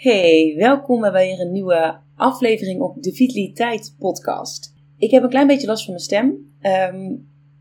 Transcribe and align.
Hey, 0.00 0.54
welkom 0.58 1.00
bij 1.00 1.12
weer 1.12 1.40
een 1.40 1.52
nieuwe 1.52 1.98
aflevering 2.16 2.80
op 2.80 3.02
de 3.02 3.12
Vitaliteit 3.12 3.94
podcast. 3.98 4.74
Ik 4.96 5.10
heb 5.10 5.22
een 5.22 5.28
klein 5.28 5.46
beetje 5.46 5.66
last 5.66 5.84
van 5.84 5.92
mijn 5.92 6.04
stem. 6.04 6.52
Ehm, 6.60 7.16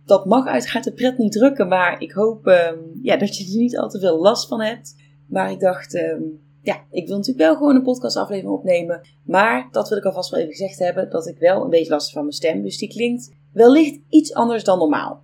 dat 0.05 0.25
mag 0.25 0.47
uiteraard 0.47 0.83
de 0.83 0.93
pret 0.93 1.17
niet 1.17 1.31
drukken, 1.31 1.67
maar 1.67 2.01
ik 2.01 2.11
hoop 2.11 2.47
ehm, 2.47 2.77
ja, 3.01 3.17
dat 3.17 3.37
je 3.37 3.43
er 3.43 3.57
niet 3.57 3.77
al 3.77 3.89
te 3.89 3.99
veel 3.99 4.19
last 4.19 4.47
van 4.47 4.61
hebt. 4.61 4.95
Maar 5.27 5.51
ik 5.51 5.59
dacht, 5.59 5.95
ehm, 5.95 6.21
ja, 6.61 6.83
ik 6.91 7.07
wil 7.07 7.15
natuurlijk 7.17 7.45
wel 7.45 7.55
gewoon 7.55 7.75
een 7.75 7.83
podcastaflevering 7.83 8.53
opnemen. 8.53 9.01
Maar 9.23 9.67
dat 9.71 9.89
wil 9.89 9.97
ik 9.97 10.05
alvast 10.05 10.29
wel 10.29 10.39
even 10.39 10.51
gezegd 10.51 10.79
hebben, 10.79 11.09
dat 11.09 11.27
ik 11.27 11.37
wel 11.37 11.63
een 11.63 11.69
beetje 11.69 11.91
last 11.91 12.05
heb 12.05 12.13
van 12.13 12.23
mijn 12.23 12.35
stem. 12.35 12.61
Dus 12.61 12.77
die 12.77 12.89
klinkt 12.89 13.35
wellicht 13.53 13.99
iets 14.09 14.33
anders 14.33 14.63
dan 14.63 14.77
normaal. 14.77 15.23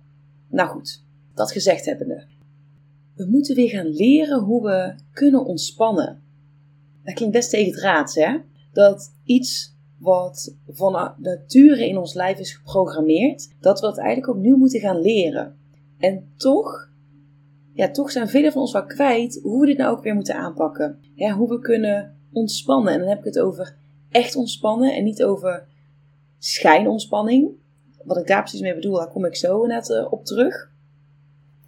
Nou 0.50 0.68
goed, 0.68 1.04
dat 1.34 1.52
gezegd 1.52 1.84
hebbende. 1.84 2.26
We 3.14 3.26
moeten 3.26 3.54
weer 3.54 3.70
gaan 3.70 3.88
leren 3.88 4.40
hoe 4.40 4.62
we 4.62 4.94
kunnen 5.12 5.44
ontspannen. 5.44 6.24
Dat 7.06 7.14
klinkt 7.14 7.34
best 7.34 7.50
tegen 7.50 7.72
het 7.72 7.82
raad, 7.82 8.14
hè? 8.14 8.36
Dat 8.72 9.12
iets 9.24 9.74
wat 9.98 10.56
van 10.66 11.14
nature 11.16 11.88
in 11.88 11.98
ons 11.98 12.14
lijf 12.14 12.38
is 12.38 12.54
geprogrammeerd, 12.54 13.54
dat 13.60 13.80
we 13.80 13.86
het 13.86 13.98
eigenlijk 13.98 14.36
opnieuw 14.36 14.56
moeten 14.56 14.80
gaan 14.80 15.00
leren. 15.00 15.56
En 15.98 16.32
toch, 16.36 16.90
ja, 17.74 17.90
toch 17.90 18.10
zijn 18.10 18.28
velen 18.28 18.52
van 18.52 18.60
ons 18.60 18.72
wel 18.72 18.86
kwijt 18.86 19.40
hoe 19.42 19.60
we 19.60 19.66
dit 19.66 19.76
nou 19.76 19.96
ook 19.96 20.02
weer 20.02 20.14
moeten 20.14 20.34
aanpakken. 20.34 20.98
Ja, 21.14 21.32
hoe 21.32 21.48
we 21.48 21.58
kunnen 21.58 22.16
ontspannen. 22.32 22.92
En 22.92 22.98
dan 22.98 23.08
heb 23.08 23.18
ik 23.18 23.24
het 23.24 23.38
over 23.38 23.76
echt 24.10 24.36
ontspannen 24.36 24.94
en 24.94 25.04
niet 25.04 25.22
over 25.22 25.66
schijnontspanning. 26.38 27.50
Wat 28.04 28.16
ik 28.16 28.26
daar 28.26 28.40
precies 28.40 28.60
mee 28.60 28.74
bedoel, 28.74 28.96
daar 28.96 29.10
kom 29.10 29.24
ik 29.24 29.36
zo 29.36 29.66
net 29.66 29.90
eh, 29.90 30.12
op 30.12 30.24
terug. 30.24 30.70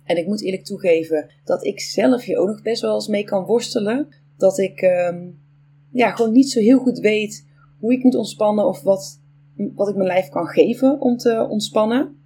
En 0.05 0.17
ik 0.17 0.27
moet 0.27 0.43
eerlijk 0.43 0.65
toegeven 0.65 1.31
dat 1.45 1.65
ik 1.65 1.81
zelf 1.81 2.23
hier 2.25 2.39
ook 2.39 2.49
nog 2.49 2.63
best 2.63 2.83
wel 2.83 2.95
eens 2.95 3.09
mee 3.09 3.25
kan 3.25 3.45
worstelen. 3.45 4.09
Dat 4.39 4.59
ik 4.59 4.81
um, 4.83 5.39
ja, 5.91 6.11
gewoon 6.11 6.33
niet 6.33 6.51
zo 6.51 6.61
heel 6.61 6.79
goed 6.79 6.99
weet 6.99 7.47
hoe 7.79 7.93
ik 7.93 8.03
moet 8.03 8.15
ontspannen 8.15 8.67
of 8.67 8.83
wat, 8.83 9.21
wat 9.75 9.89
ik 9.89 9.95
mijn 9.95 10.09
lijf 10.09 10.29
kan 10.29 10.47
geven 10.47 11.01
om 11.01 11.17
te 11.17 11.47
ontspannen. 11.51 12.17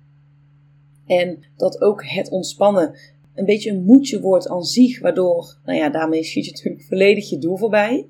En 1.06 1.44
dat 1.56 1.80
ook 1.80 2.04
het 2.04 2.30
ontspannen 2.30 2.98
een 3.34 3.44
beetje 3.44 3.70
een 3.70 3.84
moedje 3.84 4.20
wordt 4.20 4.48
aan 4.48 4.62
zich, 4.62 5.00
waardoor, 5.00 5.58
nou 5.64 5.78
ja, 5.78 5.90
daarmee 5.90 6.24
schiet 6.24 6.44
je 6.44 6.50
natuurlijk 6.50 6.84
volledig 6.84 7.30
je 7.30 7.38
doel 7.38 7.56
voorbij. 7.56 8.08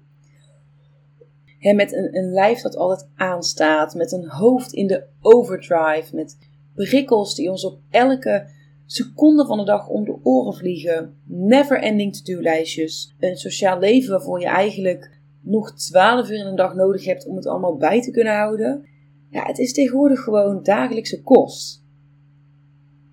He, 1.58 1.72
met 1.72 1.92
een, 1.92 2.16
een 2.16 2.32
lijf 2.32 2.60
dat 2.60 2.76
altijd 2.76 3.08
aanstaat, 3.14 3.94
met 3.94 4.12
een 4.12 4.28
hoofd 4.28 4.72
in 4.72 4.86
de 4.86 5.06
overdrive, 5.20 6.14
met 6.14 6.38
prikkels 6.74 7.34
die 7.34 7.50
ons 7.50 7.64
op 7.64 7.78
elke 7.90 8.50
seconde 8.94 9.46
van 9.46 9.58
de 9.58 9.64
dag 9.64 9.88
om 9.88 10.04
de 10.04 10.18
oren 10.22 10.54
vliegen, 10.54 11.16
never 11.26 11.82
ending 11.82 12.16
to-do 12.16 12.40
lijstjes, 12.40 13.14
een 13.18 13.36
sociaal 13.36 13.78
leven 13.78 14.10
waarvoor 14.10 14.40
je 14.40 14.46
eigenlijk 14.46 15.20
nog 15.42 15.74
12 15.74 16.30
uur 16.30 16.38
in 16.38 16.46
een 16.46 16.56
dag 16.56 16.74
nodig 16.74 17.04
hebt 17.04 17.26
om 17.26 17.36
het 17.36 17.46
allemaal 17.46 17.76
bij 17.76 18.02
te 18.02 18.10
kunnen 18.10 18.34
houden. 18.34 18.88
Ja, 19.30 19.46
het 19.46 19.58
is 19.58 19.72
tegenwoordig 19.72 20.20
gewoon 20.20 20.62
dagelijkse 20.62 21.22
kost. 21.22 21.84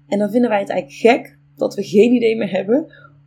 En 0.08 0.20
dan 0.20 0.32
vinden 0.32 0.50
wij 0.50 0.60
het 0.60 0.70
eigenlijk 0.70 1.02
gek 1.02 1.38
dat 1.56 1.76
we 1.76 1.84
geen 1.84 2.14
idee 2.14 2.38
meer 2.38 2.52
hebben 2.52 2.78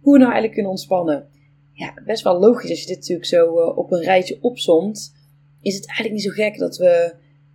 hoe 0.01 0.13
we 0.13 0.19
nou 0.19 0.23
eigenlijk 0.23 0.53
kunnen 0.53 0.71
ontspannen. 0.71 1.29
Ja, 1.73 1.95
best 2.05 2.23
wel 2.23 2.41
logisch 2.41 2.71
als 2.71 2.81
je 2.81 2.87
dit 2.87 2.97
natuurlijk 2.97 3.29
zo 3.29 3.59
uh, 3.59 3.79
op 3.79 3.93
een 3.93 4.03
rijtje 4.03 4.39
opzomt. 4.41 5.15
Is 5.61 5.75
het 5.75 5.87
eigenlijk 5.87 6.15
niet 6.15 6.35
zo 6.35 6.43
gek 6.43 6.59
dat 6.59 6.77
we 6.77 7.15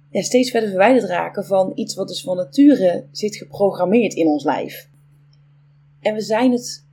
ja, 0.10 0.22
steeds 0.22 0.52
verder 0.52 0.70
verwijderd 0.70 1.06
raken 1.06 1.46
van 1.46 1.72
iets 1.76 1.96
wat 1.96 2.08
dus 2.08 2.22
van 2.22 2.36
nature 2.36 3.08
zit 3.12 3.36
geprogrammeerd 3.36 4.14
in 4.14 4.28
ons 4.28 4.44
lijf. 4.44 4.90
En 6.00 6.14
we 6.14 6.22
zijn 6.22 6.52
het, 6.52 6.86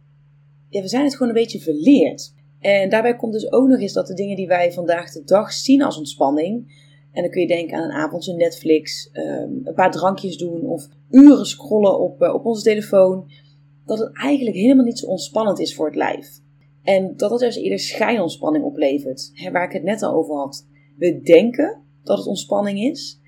ja, 0.69 0.81
we 0.81 0.89
zijn 0.89 1.05
het 1.05 1.13
gewoon 1.13 1.29
een 1.29 1.43
beetje 1.43 1.61
verleerd. 1.61 2.35
En 2.61 2.91
daarbij 2.91 3.17
komt 3.17 3.33
dus 3.33 3.53
ook 3.53 3.69
nog 3.69 3.81
eens 3.81 3.93
dat 3.93 4.07
de 4.07 4.15
dingen 4.15 4.37
die 4.37 4.47
wij 4.47 4.73
vandaag 4.73 5.13
de 5.13 5.25
dag 5.25 5.53
zien 5.53 5.83
als 5.83 5.99
ontspanning. 5.99 6.83
En 7.13 7.23
dan 7.23 7.31
kun 7.31 7.41
je 7.41 7.47
denken 7.47 7.77
aan 7.77 7.85
een 7.85 7.97
avondje 7.97 8.35
Netflix, 8.35 9.11
ehm, 9.13 9.51
een 9.65 9.75
paar 9.75 9.91
drankjes 9.91 10.37
doen 10.37 10.67
of 10.67 10.89
uren 11.11 11.47
scrollen 11.47 12.01
op, 12.01 12.23
eh, 12.23 12.35
op 12.35 12.45
onze 12.45 12.63
telefoon. 12.63 13.31
Dat 13.87 13.99
het 13.99 14.17
eigenlijk 14.17 14.57
helemaal 14.57 14.85
niet 14.85 14.99
zo 14.99 15.07
ontspannend 15.07 15.61
is 15.61 15.75
voor 15.75 15.87
het 15.87 15.97
lijf. 15.97 16.29
En 16.83 17.17
dat 17.17 17.31
het 17.31 17.41
dus 17.41 17.57
eerder 17.57 17.79
schijnontspanning 17.79 18.65
oplevert, 18.65 19.31
hè, 19.33 19.51
waar 19.51 19.65
ik 19.65 19.73
het 19.73 19.83
net 19.83 20.03
al 20.03 20.15
over 20.15 20.35
had. 20.35 20.67
We 20.97 21.21
denken 21.21 21.84
dat 22.05 22.19
het 22.19 22.27
ontspanning 22.27 22.79
is, 22.79 23.21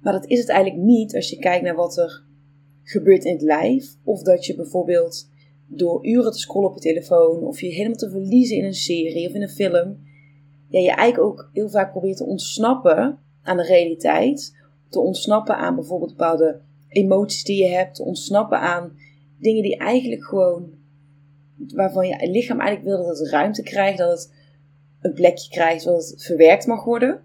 maar 0.00 0.12
dat 0.12 0.26
is 0.26 0.38
het 0.38 0.48
eigenlijk 0.48 0.82
niet 0.84 1.14
als 1.14 1.30
je 1.30 1.38
kijkt 1.38 1.64
naar 1.64 1.74
wat 1.74 1.96
er 1.96 2.24
gebeurt 2.82 3.24
in 3.24 3.32
het 3.32 3.42
lijf. 3.42 3.96
Of 4.04 4.22
dat 4.22 4.46
je 4.46 4.54
bijvoorbeeld 4.54 5.30
door 5.66 6.06
uren 6.06 6.32
te 6.32 6.38
scrollen 6.38 6.68
op 6.68 6.74
je 6.74 6.80
telefoon 6.80 7.42
of 7.42 7.60
je 7.60 7.66
helemaal 7.66 7.96
te 7.96 8.10
verliezen 8.10 8.56
in 8.56 8.64
een 8.64 8.74
serie 8.74 9.28
of 9.28 9.34
in 9.34 9.42
een 9.42 9.48
film, 9.48 9.98
ja, 10.68 10.80
je 10.80 10.90
eigenlijk 10.90 11.30
ook 11.30 11.50
heel 11.52 11.68
vaak 11.68 11.90
probeert 11.90 12.16
te 12.16 12.24
ontsnappen 12.24 13.18
aan 13.42 13.56
de 13.56 13.62
realiteit. 13.62 14.56
Te 14.88 15.00
ontsnappen 15.00 15.56
aan 15.56 15.74
bijvoorbeeld 15.74 16.10
bepaalde 16.10 16.60
emoties 16.88 17.44
die 17.44 17.62
je 17.62 17.68
hebt, 17.68 17.94
te 17.94 18.02
ontsnappen 18.02 18.60
aan 18.60 18.96
dingen 19.38 19.62
die 19.62 19.76
eigenlijk 19.76 20.24
gewoon, 20.24 20.72
waarvan 21.74 22.06
je 22.06 22.30
lichaam 22.30 22.60
eigenlijk 22.60 22.96
wil 22.96 23.06
dat 23.06 23.18
het 23.18 23.28
ruimte 23.28 23.62
krijgt, 23.62 23.98
dat 23.98 24.10
het 24.10 24.32
een 25.00 25.12
plekje 25.12 25.50
krijgt, 25.50 25.84
dat 25.84 26.08
het 26.08 26.24
verwerkt 26.24 26.66
mag 26.66 26.84
worden. 26.84 27.24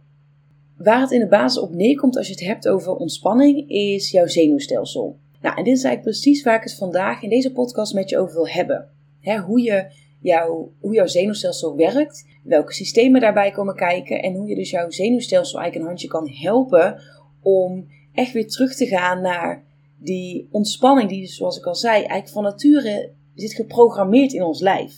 Waar 0.80 1.02
het 1.02 1.12
in 1.12 1.20
de 1.20 1.28
basis 1.28 1.62
op 1.62 1.74
neerkomt 1.74 2.18
als 2.18 2.28
je 2.28 2.34
het 2.34 2.44
hebt 2.44 2.68
over 2.68 2.96
ontspanning, 2.96 3.70
is 3.70 4.12
jouw 4.12 4.28
zenuwstelsel. 4.28 5.18
Nou, 5.42 5.58
en 5.58 5.64
dit 5.64 5.78
is 5.78 5.84
eigenlijk 5.84 6.02
precies 6.02 6.44
waar 6.44 6.56
ik 6.56 6.64
het 6.64 6.76
vandaag 6.76 7.22
in 7.24 7.30
deze 7.30 7.52
podcast 7.52 7.94
met 7.94 8.10
je 8.10 8.18
over 8.18 8.34
wil 8.34 8.48
hebben. 8.48 8.90
hoe, 9.46 9.62
je 9.62 9.92
jouw, 10.22 10.72
hoe 10.80 10.94
jouw 10.94 11.08
zenuwstelsel 11.08 11.76
werkt, 11.76 12.26
welke 12.44 12.74
systemen 12.74 13.22
daarbij 13.22 13.52
komen 13.52 13.76
kijken 13.76 14.22
en 14.22 14.34
hoe 14.34 14.48
je 14.48 14.56
dus 14.56 14.70
jouw 14.70 14.90
zenuwstelsel 14.90 15.60
eigenlijk 15.60 15.90
een 15.90 15.98
handje 15.98 16.08
kan 16.08 16.30
helpen 16.30 17.02
om 17.42 17.88
echt 18.14 18.34
weer 18.34 18.48
terug 18.48 18.76
te 18.76 18.86
gaan 18.86 19.22
naar 19.22 19.64
die 19.98 20.48
ontspanning 20.52 21.10
die, 21.10 21.28
zoals 21.28 21.58
ik 21.58 21.66
al 21.66 21.76
zei, 21.76 21.96
eigenlijk 21.96 22.30
van 22.30 22.44
nature 22.44 23.12
zit 23.36 23.54
geprogrammeerd 23.54 24.34
in 24.34 24.44
ons 24.44 24.60
lijf. 24.60 24.94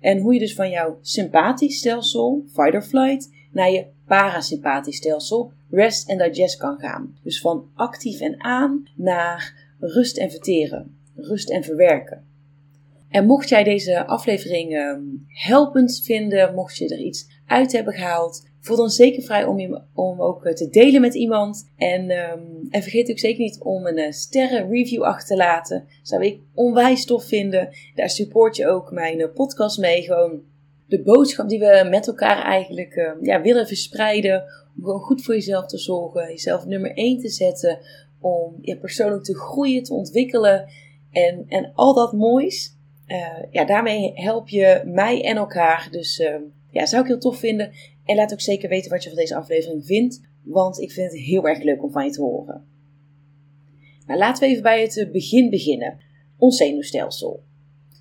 En 0.00 0.18
hoe 0.18 0.32
je 0.32 0.38
dus 0.38 0.54
van 0.54 0.70
jouw 0.70 0.98
sympathisch 1.00 1.78
stelsel, 1.78 2.44
fight 2.52 2.74
or 2.74 2.82
flight, 2.82 3.30
naar 3.52 3.70
je 3.70 3.92
parasympathisch 4.06 4.96
stelsel, 4.96 5.52
rest 5.70 6.10
and 6.10 6.18
digest 6.20 6.56
kan 6.56 6.78
gaan. 6.78 7.16
Dus 7.22 7.40
van 7.40 7.70
actief 7.74 8.20
en 8.20 8.44
aan 8.44 8.88
naar 8.96 9.54
rust 9.80 10.18
en 10.18 10.30
verteren, 10.30 10.96
rust 11.14 11.50
en 11.50 11.64
verwerken. 11.64 12.24
En 13.08 13.26
mocht 13.26 13.48
jij 13.48 13.64
deze 13.64 14.06
aflevering 14.06 14.74
ehm, 14.74 15.02
helpend 15.28 16.00
vinden, 16.04 16.54
mocht 16.54 16.76
je 16.76 16.88
er 16.88 17.00
iets 17.00 17.28
uit 17.46 17.72
hebben 17.72 17.94
gehaald, 17.94 18.42
voel 18.64 18.76
dan 18.76 18.90
zeker 18.90 19.22
vrij 19.22 19.44
om, 19.44 19.84
om 19.94 20.20
ook 20.20 20.44
eh, 20.44 20.52
te 20.52 20.68
delen 20.68 21.00
met 21.00 21.14
iemand. 21.14 21.70
En, 21.76 22.10
um, 22.10 22.66
en 22.70 22.82
vergeet 22.82 23.10
ook 23.10 23.18
zeker 23.18 23.40
niet 23.40 23.60
om 23.60 23.86
een 23.86 23.98
uh, 23.98 24.10
sterren 24.10 24.70
review 24.70 25.02
achter 25.02 25.26
te 25.26 25.36
laten. 25.36 25.84
Zou 26.02 26.24
ik 26.24 26.40
onwijs 26.54 27.04
tof 27.04 27.24
vinden. 27.24 27.68
Daar 27.94 28.10
support 28.10 28.56
je 28.56 28.68
ook 28.68 28.92
mijn 28.92 29.20
uh, 29.20 29.26
podcast 29.34 29.78
mee. 29.78 30.02
Gewoon 30.02 30.40
de 30.86 31.02
boodschap 31.02 31.48
die 31.48 31.58
we 31.58 31.86
met 31.90 32.06
elkaar 32.06 32.42
eigenlijk 32.42 32.94
uh, 32.94 33.12
ja, 33.20 33.40
willen 33.40 33.66
verspreiden. 33.66 34.42
Om 34.76 34.84
gewoon 34.84 35.00
goed 35.00 35.24
voor 35.24 35.34
jezelf 35.34 35.66
te 35.66 35.78
zorgen. 35.78 36.28
Jezelf 36.28 36.66
nummer 36.66 36.96
1 36.96 37.20
te 37.20 37.28
zetten. 37.28 37.78
Om 38.20 38.58
ja, 38.60 38.76
persoonlijk 38.76 39.24
te 39.24 39.36
groeien, 39.36 39.82
te 39.82 39.94
ontwikkelen. 39.94 40.68
En, 41.10 41.44
en 41.48 41.72
al 41.74 41.94
dat 41.94 42.12
moois. 42.12 42.76
Uh, 43.06 43.42
ja, 43.50 43.64
daarmee 43.64 44.12
help 44.14 44.48
je 44.48 44.82
mij 44.84 45.24
en 45.24 45.36
elkaar. 45.36 45.88
Dus 45.90 46.18
uh, 46.18 46.34
ja, 46.70 46.86
zou 46.86 47.02
ik 47.02 47.08
heel 47.08 47.18
tof 47.18 47.38
vinden. 47.38 47.72
En 48.04 48.16
laat 48.16 48.32
ook 48.32 48.40
zeker 48.40 48.68
weten 48.68 48.90
wat 48.90 49.02
je 49.02 49.08
van 49.08 49.18
deze 49.18 49.36
aflevering 49.36 49.86
vindt. 49.86 50.20
Want 50.42 50.80
ik 50.80 50.92
vind 50.92 51.12
het 51.12 51.20
heel 51.20 51.48
erg 51.48 51.62
leuk 51.62 51.82
om 51.82 51.92
van 51.92 52.04
je 52.04 52.10
te 52.10 52.20
horen. 52.20 52.64
Nou, 54.06 54.18
laten 54.18 54.42
we 54.42 54.48
even 54.48 54.62
bij 54.62 54.82
het 54.82 55.08
begin 55.12 55.50
beginnen. 55.50 55.98
Ons 56.38 56.56
zenuwstelsel. 56.56 57.42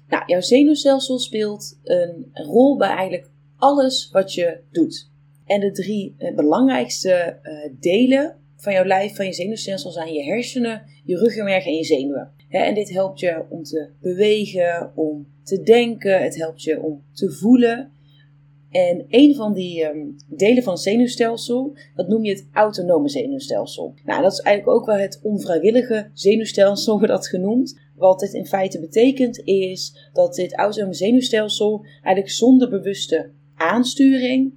Nou, 0.07 0.23
jouw 0.25 0.41
zenuwstelsel 0.41 1.19
speelt 1.19 1.79
een 1.83 2.29
rol 2.33 2.77
bij 2.77 2.89
eigenlijk 2.89 3.29
alles 3.57 4.09
wat 4.11 4.33
je 4.33 4.59
doet. 4.71 5.11
En 5.45 5.59
de 5.59 5.71
drie 5.71 6.15
eh, 6.17 6.35
belangrijkste 6.35 7.39
uh, 7.43 7.73
delen 7.79 8.35
van 8.55 8.73
jouw 8.73 8.85
lijf, 8.85 9.15
van 9.15 9.25
je 9.25 9.33
zenuwstelsel 9.33 9.91
zijn 9.91 10.13
je 10.13 10.23
hersenen, 10.23 10.81
je 11.05 11.17
ruggenmerg 11.17 11.65
en 11.65 11.73
je 11.73 11.83
zenuwen. 11.83 12.31
En 12.49 12.73
dit 12.73 12.89
helpt 12.89 13.19
je 13.19 13.43
om 13.49 13.63
te 13.63 13.89
bewegen, 14.01 14.91
om 14.95 15.27
te 15.43 15.61
denken, 15.61 16.21
het 16.21 16.35
helpt 16.35 16.63
je 16.63 16.81
om 16.81 17.03
te 17.11 17.31
voelen. 17.31 17.91
En 18.69 19.05
een 19.09 19.35
van 19.35 19.53
die 19.53 19.83
ehm, 19.83 20.07
delen 20.27 20.63
van 20.63 20.73
het 20.73 20.81
zenuwstelsel, 20.81 21.77
dat 21.95 22.07
noem 22.07 22.23
je 22.23 22.31
het 22.31 22.47
autonome 22.51 23.09
zenuwstelsel. 23.09 23.93
Nou, 24.05 24.21
dat 24.21 24.31
is 24.31 24.39
eigenlijk 24.39 24.77
ook 24.77 24.85
wel 24.85 24.97
het 24.97 25.19
onvrijwillige 25.23 26.09
zenuwstelsel, 26.13 26.93
wordt 26.99 27.13
dat 27.13 27.27
genoemd. 27.27 27.79
Wat 28.03 28.19
dit 28.19 28.33
in 28.33 28.45
feite 28.45 28.79
betekent 28.79 29.39
is 29.39 30.09
dat 30.13 30.35
dit 30.35 30.57
autonome 30.57 30.93
zenuwstelsel 30.93 31.85
eigenlijk 31.93 32.29
zonder 32.29 32.69
bewuste 32.69 33.31
aansturing 33.55 34.53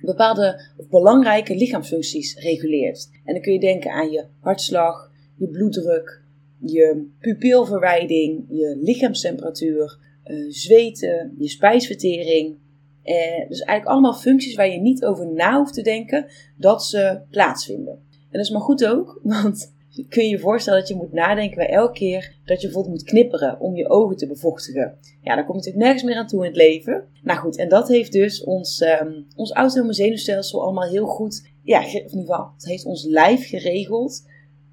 bepaalde 0.00 0.60
of 0.76 0.88
belangrijke 0.88 1.54
lichaamsfuncties 1.54 2.34
reguleert. 2.34 3.08
En 3.24 3.32
dan 3.32 3.42
kun 3.42 3.52
je 3.52 3.60
denken 3.60 3.92
aan 3.92 4.10
je 4.10 4.26
hartslag, 4.40 5.12
je 5.36 5.48
bloeddruk, 5.48 6.22
je 6.60 7.08
pupilverwijding, 7.20 8.44
je 8.48 8.78
lichaamstemperatuur, 8.82 9.98
uh, 10.24 10.46
zweten, 10.48 11.34
je 11.38 11.48
spijsvertering. 11.48 12.56
Eh, 13.02 13.48
dus 13.48 13.60
eigenlijk 13.60 13.86
allemaal 13.88 14.14
functies 14.14 14.54
waar 14.54 14.70
je 14.70 14.80
niet 14.80 15.04
over 15.04 15.32
na 15.32 15.58
hoeft 15.58 15.74
te 15.74 15.82
denken 15.82 16.26
dat 16.56 16.84
ze 16.84 17.20
plaatsvinden. 17.30 17.92
En 18.10 18.28
dat 18.30 18.40
is 18.40 18.50
maar 18.50 18.60
goed 18.60 18.86
ook, 18.86 19.20
want 19.42 19.74
kun 20.08 20.24
je 20.24 20.28
je 20.28 20.38
voorstellen 20.38 20.78
dat 20.80 20.88
je 20.88 20.94
moet 20.94 21.12
nadenken 21.12 21.56
bij 21.56 21.70
elke 21.70 21.92
keer 21.92 22.34
dat 22.44 22.60
je 22.60 22.66
bijvoorbeeld 22.66 22.94
moet 22.94 23.04
knipperen 23.04 23.60
om 23.60 23.76
je 23.76 23.88
ogen 23.88 24.16
te 24.16 24.26
bevochtigen. 24.26 24.98
Ja, 25.20 25.34
dan 25.34 25.44
kom 25.44 25.54
je 25.54 25.60
natuurlijk 25.60 25.84
nergens 25.84 26.02
meer 26.02 26.16
aan 26.16 26.26
toe 26.26 26.40
in 26.40 26.46
het 26.46 26.56
leven. 26.56 27.04
Nou 27.22 27.38
goed, 27.38 27.56
en 27.56 27.68
dat 27.68 27.88
heeft 27.88 28.12
dus 28.12 28.44
ons, 28.44 28.80
um, 28.80 29.26
ons 29.36 29.52
autonome 29.52 29.92
zenuwstelsel 29.92 30.62
allemaal 30.62 30.88
heel 30.88 31.06
goed, 31.06 31.48
ja, 31.62 31.80
in 31.80 31.92
ieder 31.92 32.10
geval, 32.10 32.50
het 32.54 32.66
heeft 32.66 32.84
ons 32.84 33.04
lijf 33.04 33.48
geregeld 33.48 34.26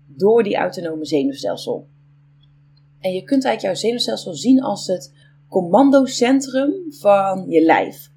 door 0.08 0.44
die 0.44 0.56
autonome 0.56 1.06
zenuwstelsel. 1.06 1.88
En 3.00 3.14
je 3.14 3.24
kunt 3.24 3.46
eigenlijk 3.46 3.62
jouw 3.62 3.90
zenuwstelsel 3.90 4.34
zien 4.34 4.62
als 4.62 4.88
het 4.88 5.14
commandocentrum 5.50 6.74
van 6.90 7.46
je 7.50 7.62
lijf. 7.62 8.12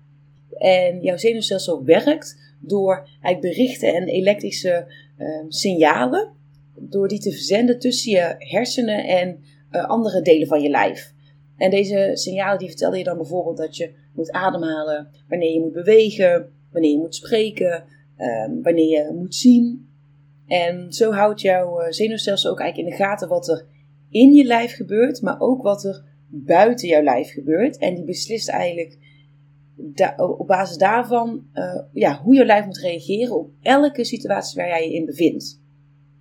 En 0.59 1.01
jouw 1.01 1.17
zenuwstelsel 1.17 1.85
werkt 1.85 2.55
door 2.61 3.09
eigenlijk 3.21 3.41
berichten 3.41 3.95
en 3.95 4.09
elektrische 4.09 4.87
uh, 5.19 5.45
signalen 5.49 6.36
door 6.79 7.09
die 7.09 7.21
te 7.21 7.33
verzenden 7.33 7.79
tussen 7.79 8.11
je 8.11 8.35
hersenen 8.39 9.05
en 9.05 9.39
uh, 9.71 9.85
andere 9.85 10.23
delen 10.23 10.47
van 10.47 10.63
je 10.63 10.69
lijf. 10.69 11.15
En 11.57 11.71
deze 11.71 12.11
signalen 12.13 12.59
die 12.59 12.69
vertellen 12.69 12.99
je 12.99 13.05
dan 13.05 13.17
bijvoorbeeld 13.17 13.57
dat 13.57 13.77
je 13.77 13.95
moet 14.15 14.31
ademhalen, 14.31 15.09
wanneer 15.29 15.53
je 15.53 15.61
moet 15.61 15.73
bewegen, 15.73 16.53
wanneer 16.73 16.91
je 16.91 16.99
moet 16.99 17.15
spreken, 17.15 17.85
um, 18.19 18.63
wanneer 18.63 18.89
je 18.89 19.13
moet 19.15 19.35
zien. 19.35 19.89
En 20.47 20.93
zo 20.93 21.13
houdt 21.13 21.41
jouw 21.41 21.81
uh, 21.81 21.87
zenuwstelsel 21.91 22.51
ook 22.51 22.61
eigenlijk 22.61 22.91
in 22.91 22.97
de 22.99 23.05
gaten 23.05 23.29
wat 23.29 23.49
er 23.49 23.67
in 24.11 24.33
je 24.33 24.45
lijf 24.45 24.75
gebeurt, 24.75 25.23
maar 25.23 25.41
ook 25.41 25.63
wat 25.63 25.85
er 25.85 26.05
buiten 26.29 26.89
jouw 26.89 27.03
lijf 27.03 27.33
gebeurt. 27.33 27.79
En 27.79 27.95
die 27.95 28.05
beslist 28.05 28.49
eigenlijk 28.49 28.99
op 30.17 30.47
basis 30.47 30.77
daarvan 30.77 31.47
uh, 31.55 31.81
ja, 31.93 32.21
hoe 32.23 32.35
je 32.35 32.45
lijf 32.45 32.65
moet 32.65 32.79
reageren 32.79 33.37
op 33.37 33.51
elke 33.63 34.05
situatie 34.05 34.57
waar 34.57 34.69
jij 34.69 34.89
je 34.89 34.95
in 34.95 35.05
bevindt. 35.05 35.61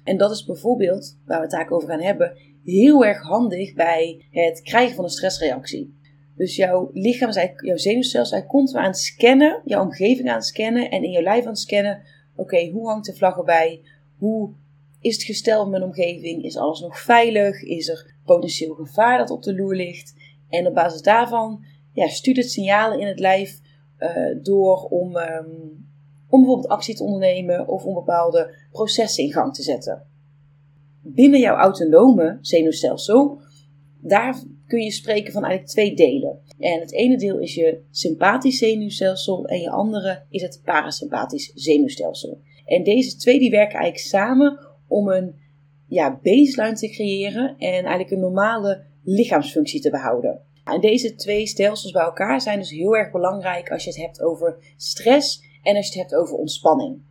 En 0.06 0.18
dat 0.18 0.32
is 0.32 0.46
bijvoorbeeld, 0.46 1.18
waar 1.26 1.38
we 1.38 1.44
het 1.44 1.54
eigenlijk 1.54 1.72
over 1.72 1.90
gaan 1.90 2.06
hebben, 2.06 2.38
heel 2.64 3.06
erg 3.06 3.22
handig 3.22 3.74
bij 3.74 4.26
het 4.32 4.62
krijgen 4.62 4.96
van 4.96 5.04
een 5.04 5.10
stressreactie. 5.10 5.94
Dus 6.36 6.56
jouw 6.56 6.90
lichaam, 6.94 7.32
jouw 7.56 7.78
zenuwstelsel, 7.78 8.38
hij 8.38 8.48
continu 8.48 8.80
aan 8.80 8.86
het 8.86 8.98
scannen, 8.98 9.62
jouw 9.66 9.84
omgeving 9.84 10.30
aan 10.30 10.36
het 10.36 10.46
scannen 10.46 10.90
en 10.90 11.04
in 11.04 11.12
je 11.12 11.22
lijf 11.22 11.44
aan 11.44 11.50
het 11.50 11.60
scannen. 11.60 12.02
Oké, 12.36 12.70
hoe 12.70 12.88
hangt 12.88 13.06
de 13.06 13.16
vlag 13.16 13.38
erbij? 13.38 13.82
Hoe 14.18 14.54
is 15.00 15.14
het 15.14 15.24
gestel 15.24 15.62
van 15.62 15.72
mijn 15.72 15.84
omgeving? 15.84 16.44
Is 16.44 16.58
alles 16.58 16.80
nog 16.80 17.00
veilig? 17.00 17.64
Is 17.64 17.88
er 17.88 18.16
potentieel 18.26 18.74
gevaar 18.74 19.18
dat 19.18 19.30
op 19.30 19.44
de 19.44 19.56
loer 19.56 19.76
ligt? 19.76 20.14
En 20.50 20.68
op 20.68 20.74
basis 20.74 21.02
daarvan 21.02 21.66
ja, 21.94 22.08
stuurt 22.08 22.38
het 22.38 22.52
signalen 22.52 23.00
in 23.00 23.08
het 23.08 23.20
lijf 23.20 23.60
uh, 24.00 24.10
door 24.42 24.84
om, 24.84 25.16
um, 25.16 25.88
om 26.30 26.40
bijvoorbeeld 26.40 26.68
actie 26.68 26.96
te 26.96 27.04
ondernemen 27.04 27.68
of 27.68 27.84
om 27.84 27.94
bepaalde 27.94 28.56
processen 28.76 29.24
in 29.24 29.32
gang 29.32 29.54
te 29.54 29.64
zetten. 29.64 30.04
Binnen 31.02 31.40
jouw 31.40 31.56
autonome 31.56 32.38
zenuwstelsel, 32.42 33.42
daar 34.02 34.44
kun 34.68 34.82
je 34.82 34.92
spreken 34.92 35.34
van 35.34 35.44
eigenlijk 35.44 35.74
twee 35.74 35.96
delen. 35.96 36.40
En 36.60 36.80
het 36.80 36.94
ene 36.94 37.18
deel 37.18 37.40
is 37.40 37.56
je 37.56 37.82
sympathisch 37.92 38.58
zenuwstelsel 38.58 39.46
en 39.46 39.60
je 39.60 39.70
andere 39.70 40.24
is 40.30 40.42
het 40.42 40.62
parasympathisch 40.64 41.52
zenuwstelsel. 41.54 42.42
En 42.66 42.84
deze 42.84 43.18
twee 43.18 43.40
die 43.40 43.50
werken 43.50 43.80
eigenlijk 43.80 44.08
samen 44.08 44.60
om 44.88 45.10
een 45.10 45.36
ja, 45.88 46.20
baseline 46.24 46.76
te 46.76 46.90
creëren 46.90 47.56
en 47.58 47.84
eigenlijk 47.84 48.12
een 48.12 48.20
normale 48.20 48.84
lichaamsfunctie 49.04 49.82
te 49.82 49.90
behouden. 49.90 50.42
En 50.64 50.82
deze 50.82 51.16
twee 51.16 51.48
stelsels 51.48 51.92
bij 51.92 52.04
elkaar 52.04 52.42
zijn 52.42 52.60
dus 52.60 52.72
heel 52.72 52.96
erg 52.96 53.12
belangrijk 53.12 53.72
als 53.72 53.84
je 53.84 53.90
het 53.90 54.00
hebt 54.00 54.22
over 54.22 54.58
stress 54.78 55.44
en 55.62 55.76
als 55.76 55.86
je 55.88 56.00
het 56.00 56.10
hebt 56.10 56.22
over 56.22 56.38
ontspanning. 56.38 57.02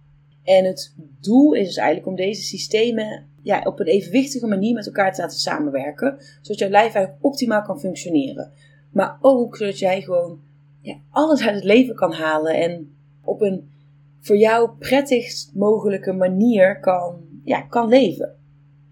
En 0.45 0.65
het 0.65 0.95
doel 1.21 1.53
is 1.53 1.67
dus 1.67 1.77
eigenlijk 1.77 2.09
om 2.09 2.17
deze 2.17 2.43
systemen 2.43 3.27
ja, 3.43 3.63
op 3.63 3.81
een 3.81 3.87
evenwichtige 3.87 4.47
manier 4.47 4.75
met 4.75 4.87
elkaar 4.87 5.15
te 5.15 5.21
laten 5.21 5.39
samenwerken, 5.39 6.17
zodat 6.41 6.59
jouw 6.59 6.71
lijf 6.71 6.95
eigenlijk 6.95 7.25
optimaal 7.25 7.63
kan 7.63 7.81
functioneren. 7.81 8.53
Maar 8.91 9.19
ook 9.21 9.57
zodat 9.57 9.79
jij 9.79 10.01
gewoon 10.03 10.41
ja, 10.81 10.97
alles 11.11 11.43
uit 11.43 11.55
het 11.55 11.65
leven 11.65 11.95
kan 11.95 12.13
halen 12.13 12.55
en 12.55 12.95
op 13.25 13.41
een 13.41 13.73
voor 14.21 14.37
jou 14.37 14.71
prettigst 14.79 15.51
mogelijke 15.55 16.13
manier 16.13 16.81
kan, 16.81 17.21
ja, 17.45 17.61
kan 17.61 17.89
leven. 17.89 18.37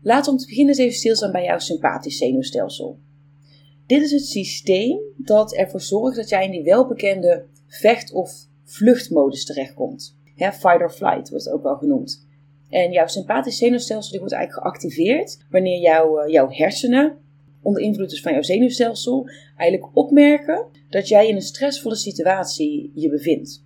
Laten 0.03 0.25
we 0.25 0.31
om 0.31 0.37
te 0.37 0.47
beginnen 0.47 0.75
eens 0.75 0.85
even 0.85 0.99
stilstaan 0.99 1.33
bij 1.33 1.45
jouw 1.45 1.59
sympathisch 1.59 2.19
zenuwstelsel. 2.19 2.99
Dit 3.87 4.03
is 4.03 4.11
het 4.11 4.27
systeem 4.27 4.99
dat 5.17 5.55
ervoor 5.55 5.81
zorgt 5.81 6.17
dat 6.17 6.29
jij 6.29 6.45
in 6.45 6.51
die 6.51 6.63
welbekende 6.63 7.45
vecht- 7.67 8.13
of 8.13 8.33
vluchtmodus 8.65 9.45
terechtkomt. 9.45 10.17
Ja, 10.35 10.53
fight 10.53 10.81
or 10.81 10.91
flight 10.91 11.31
wordt 11.31 11.51
ook 11.51 11.63
wel 11.63 11.77
genoemd. 11.77 12.27
En 12.69 12.93
jouw 12.93 13.07
sympathisch 13.07 13.57
zenuwstelsel 13.57 14.19
wordt 14.19 14.35
eigenlijk 14.35 14.67
geactiveerd 14.67 15.39
wanneer 15.51 15.81
jouw, 15.81 16.19
eh, 16.19 16.33
jouw 16.33 16.51
hersenen, 16.51 17.19
onder 17.63 17.83
invloed 17.83 18.11
dus 18.11 18.23
van 18.23 18.33
jouw 18.33 18.43
zenuwstelsel, 18.43 19.29
eigenlijk 19.57 19.97
opmerken 19.97 20.67
dat 20.89 21.09
jij 21.09 21.29
in 21.29 21.35
een 21.35 21.43
stressvolle 21.43 21.97
situatie 21.97 22.93
je 22.95 23.09
bevindt. 23.11 23.65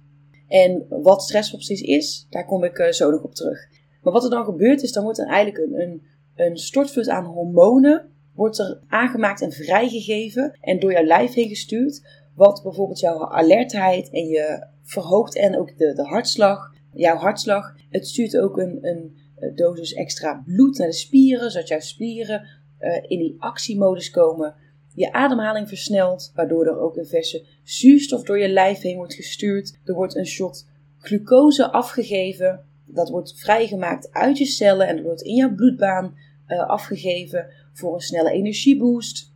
En 0.49 0.87
wat 0.89 1.23
stressvol 1.23 1.59
precies 1.59 1.81
is, 1.81 2.27
daar 2.31 2.47
kom 2.47 2.65
ik 2.65 2.79
uh, 2.79 2.91
zo 2.91 3.11
nog 3.11 3.23
op 3.23 3.35
terug. 3.35 3.69
Maar 4.03 4.13
wat 4.13 4.25
er 4.25 4.31
dan 4.31 4.45
gebeurt 4.45 4.83
is, 4.83 4.93
dan 4.93 5.03
wordt 5.03 5.19
er 5.19 5.27
eigenlijk 5.27 5.67
een, 5.67 5.81
een, 5.81 6.03
een 6.35 6.57
stortvloed 6.57 7.09
aan 7.09 7.25
hormonen 7.25 8.11
wordt 8.35 8.59
er 8.59 8.81
aangemaakt 8.89 9.43
en 9.43 9.53
vrijgegeven 9.53 10.59
en 10.61 10.79
door 10.79 10.93
jouw 10.93 11.05
lijf 11.05 11.35
heen 11.35 11.49
gestuurd, 11.49 12.03
wat 12.35 12.63
bijvoorbeeld 12.63 13.01
jouw 13.01 13.29
alertheid 13.29 14.11
en 14.11 14.27
je 14.27 14.67
verhoogt 14.87 15.37
en 15.37 15.59
ook 15.59 15.79
de, 15.79 15.93
de 15.93 16.05
hartslag, 16.05 16.75
jouw 16.93 17.17
hartslag. 17.17 17.75
Het 17.91 18.07
stuurt 18.07 18.39
ook 18.39 18.59
een, 18.59 18.79
een 18.83 19.17
dosis 19.55 19.93
extra 19.95 20.43
bloed 20.47 20.79
naar 20.79 20.87
de 20.87 20.95
spieren, 20.95 21.51
zodat 21.51 21.69
jouw 21.69 21.81
spieren 21.81 22.47
uh, 22.81 22.97
in 23.07 23.19
die 23.19 23.37
actiemodus 23.39 24.11
komen. 24.11 24.55
Je 24.95 25.13
ademhaling 25.13 25.69
versnelt, 25.69 26.33
waardoor 26.35 26.67
er 26.67 26.81
ook 26.81 26.97
een 26.97 27.07
verse 27.07 27.45
zuurstof 27.63 28.23
door 28.23 28.39
je 28.39 28.49
lijf 28.49 28.81
heen 28.81 28.97
wordt 28.97 29.15
gestuurd. 29.15 29.79
Er 29.85 29.95
wordt 29.95 30.17
een 30.17 30.27
shot 30.27 30.67
glucose 30.99 31.71
afgegeven. 31.73 32.65
Dat 32.85 33.09
wordt 33.09 33.39
vrijgemaakt 33.39 34.13
uit 34.13 34.39
je 34.39 34.45
cellen 34.45 34.89
en 34.89 35.03
wordt 35.03 35.23
in 35.23 35.35
jouw 35.35 35.55
bloedbaan 35.55 36.15
uh, 36.49 36.69
afgegeven 36.69 37.47
voor 37.73 37.95
een 37.95 38.01
snelle 38.01 38.31
energieboost. 38.31 39.35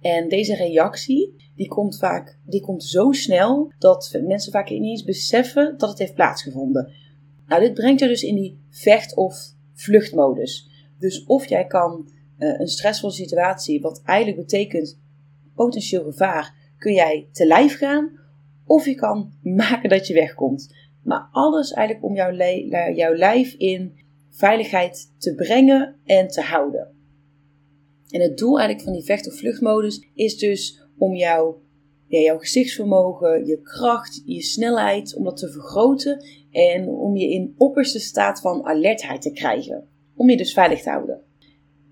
En 0.00 0.28
deze 0.28 0.54
reactie 0.54 1.49
die 1.60 1.68
komt 1.68 1.98
vaak 1.98 2.38
die 2.46 2.60
komt 2.60 2.84
zo 2.84 3.12
snel 3.12 3.72
dat 3.78 4.20
mensen 4.26 4.52
vaak 4.52 4.70
niet 4.70 4.82
eens 4.82 5.04
beseffen 5.04 5.74
dat 5.78 5.88
het 5.88 5.98
heeft 5.98 6.14
plaatsgevonden. 6.14 6.92
Nou, 7.46 7.60
dit 7.60 7.74
brengt 7.74 8.00
je 8.00 8.08
dus 8.08 8.22
in 8.22 8.34
die 8.34 8.60
vecht- 8.70 9.16
of 9.16 9.36
vluchtmodus. 9.74 10.70
Dus 10.98 11.24
of 11.24 11.48
jij 11.48 11.66
kan 11.66 12.10
uh, 12.38 12.60
een 12.60 12.68
stressvolle 12.68 13.12
situatie, 13.12 13.80
wat 13.80 14.02
eigenlijk 14.04 14.38
betekent 14.38 14.98
potentieel 15.54 16.04
gevaar, 16.04 16.54
kun 16.78 16.92
jij 16.92 17.28
te 17.32 17.46
lijf 17.46 17.78
gaan, 17.78 18.18
of 18.64 18.84
je 18.84 18.94
kan 18.94 19.32
maken 19.64 19.88
dat 19.88 20.06
je 20.06 20.14
wegkomt. 20.14 20.74
Maar 21.02 21.28
alles 21.32 21.72
eigenlijk 21.72 22.06
om 22.06 22.14
jouw, 22.14 22.34
jouw 22.94 23.14
lijf 23.14 23.54
in 23.54 23.98
veiligheid 24.30 25.12
te 25.18 25.34
brengen 25.34 25.96
en 26.04 26.28
te 26.28 26.40
houden. 26.40 26.88
En 28.10 28.20
het 28.20 28.38
doel 28.38 28.58
eigenlijk 28.58 28.84
van 28.84 28.92
die 28.92 29.04
vecht- 29.04 29.26
of 29.26 29.38
vluchtmodus 29.38 30.08
is 30.14 30.38
dus 30.38 30.80
om 31.00 31.14
jouw, 31.14 31.62
ja, 32.06 32.18
jouw 32.18 32.38
gezichtsvermogen, 32.38 33.46
je 33.46 33.60
kracht, 33.60 34.22
je 34.24 34.42
snelheid, 34.42 35.14
om 35.16 35.24
dat 35.24 35.36
te 35.36 35.50
vergroten 35.50 36.24
en 36.50 36.88
om 36.88 37.16
je 37.16 37.30
in 37.30 37.54
opperste 37.56 37.98
staat 37.98 38.40
van 38.40 38.64
alertheid 38.64 39.22
te 39.22 39.32
krijgen. 39.32 39.88
Om 40.16 40.30
je 40.30 40.36
dus 40.36 40.52
veilig 40.52 40.82
te 40.82 40.90
houden. 40.90 41.22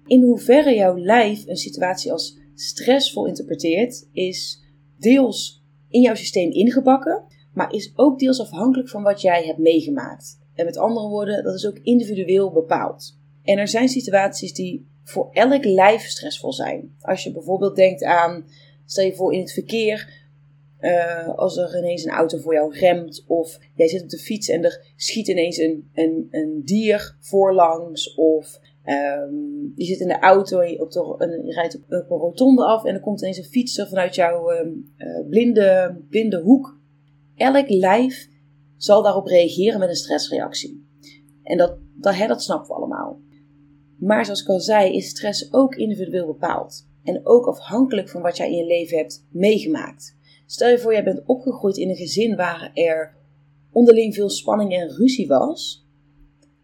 In 0.06 0.22
hoeverre 0.22 0.74
jouw 0.74 0.98
lijf 0.98 1.46
een 1.46 1.56
situatie 1.56 2.12
als 2.12 2.38
stressvol 2.54 3.26
interpreteert, 3.26 4.08
is 4.12 4.62
deels 4.98 5.64
in 5.88 6.00
jouw 6.00 6.14
systeem 6.14 6.50
ingebakken, 6.50 7.24
maar 7.52 7.72
is 7.72 7.92
ook 7.94 8.18
deels 8.18 8.40
afhankelijk 8.40 8.88
van 8.88 9.02
wat 9.02 9.20
jij 9.20 9.44
hebt 9.44 9.58
meegemaakt. 9.58 10.38
En 10.54 10.64
met 10.64 10.76
andere 10.76 11.08
woorden, 11.08 11.44
dat 11.44 11.54
is 11.54 11.66
ook 11.66 11.78
individueel 11.78 12.52
bepaald. 12.52 13.18
En 13.42 13.58
er 13.58 13.68
zijn 13.68 13.88
situaties 13.88 14.52
die 14.52 14.88
voor 15.04 15.28
elk 15.32 15.64
lijf 15.64 16.02
stressvol 16.02 16.52
zijn. 16.52 16.96
Als 17.00 17.24
je 17.24 17.32
bijvoorbeeld 17.32 17.76
denkt 17.76 18.04
aan, 18.04 18.44
stel 18.90 19.04
je 19.04 19.14
voor 19.14 19.32
in 19.32 19.40
het 19.40 19.52
verkeer, 19.52 20.26
uh, 20.80 21.28
als 21.28 21.56
er 21.56 21.78
ineens 21.78 22.04
een 22.04 22.12
auto 22.12 22.38
voor 22.38 22.54
jou 22.54 22.78
remt, 22.78 23.24
of 23.26 23.58
jij 23.74 23.88
zit 23.88 24.02
op 24.02 24.08
de 24.08 24.18
fiets 24.18 24.48
en 24.48 24.64
er 24.64 24.92
schiet 24.96 25.28
ineens 25.28 25.56
een, 25.56 25.90
een, 25.94 26.28
een 26.30 26.62
dier 26.64 27.16
voorlangs, 27.20 28.14
of 28.14 28.60
um, 28.84 29.72
je 29.74 29.84
zit 29.84 30.00
in 30.00 30.08
de 30.08 30.18
auto 30.18 30.60
en 30.60 30.70
je, 30.70 30.80
op 30.80 31.20
rijdt 31.44 31.76
op, 31.76 31.82
een 31.88 32.06
rotonde 32.06 32.64
af 32.64 32.84
en 32.84 32.94
er 32.94 33.00
komt 33.00 33.20
ineens 33.20 33.38
een 33.38 33.44
fietser 33.44 33.88
vanuit 33.88 34.14
jouw 34.14 34.50
um, 34.50 34.92
uh, 34.96 35.28
blinde, 35.28 35.98
blinde 36.08 36.40
hoek. 36.40 36.80
Elk 37.36 37.68
lijf 37.68 38.28
zal 38.76 39.02
daarop 39.02 39.26
reageren 39.26 39.78
met 39.78 39.88
een 39.88 39.94
stressreactie. 39.94 40.86
En 41.42 41.58
dat, 41.58 41.78
dat, 41.94 42.28
dat 42.28 42.42
snappen 42.42 42.68
we 42.68 42.74
allemaal. 42.74 43.20
Maar 43.98 44.24
zoals 44.24 44.42
ik 44.42 44.48
al 44.48 44.60
zei, 44.60 44.96
is 44.96 45.08
stress 45.08 45.52
ook 45.52 45.74
individueel 45.74 46.26
bepaald. 46.26 46.87
En 47.04 47.26
ook 47.26 47.46
afhankelijk 47.46 48.08
van 48.08 48.22
wat 48.22 48.36
jij 48.36 48.50
in 48.50 48.56
je 48.56 48.66
leven 48.66 48.96
hebt 48.96 49.26
meegemaakt. 49.30 50.16
Stel 50.46 50.68
je 50.68 50.78
voor, 50.78 50.92
jij 50.92 51.04
bent 51.04 51.22
opgegroeid 51.26 51.76
in 51.76 51.88
een 51.88 51.96
gezin 51.96 52.36
waar 52.36 52.70
er 52.74 53.16
onderling 53.72 54.14
veel 54.14 54.30
spanning 54.30 54.72
en 54.72 54.88
ruzie 54.88 55.26
was. 55.26 55.86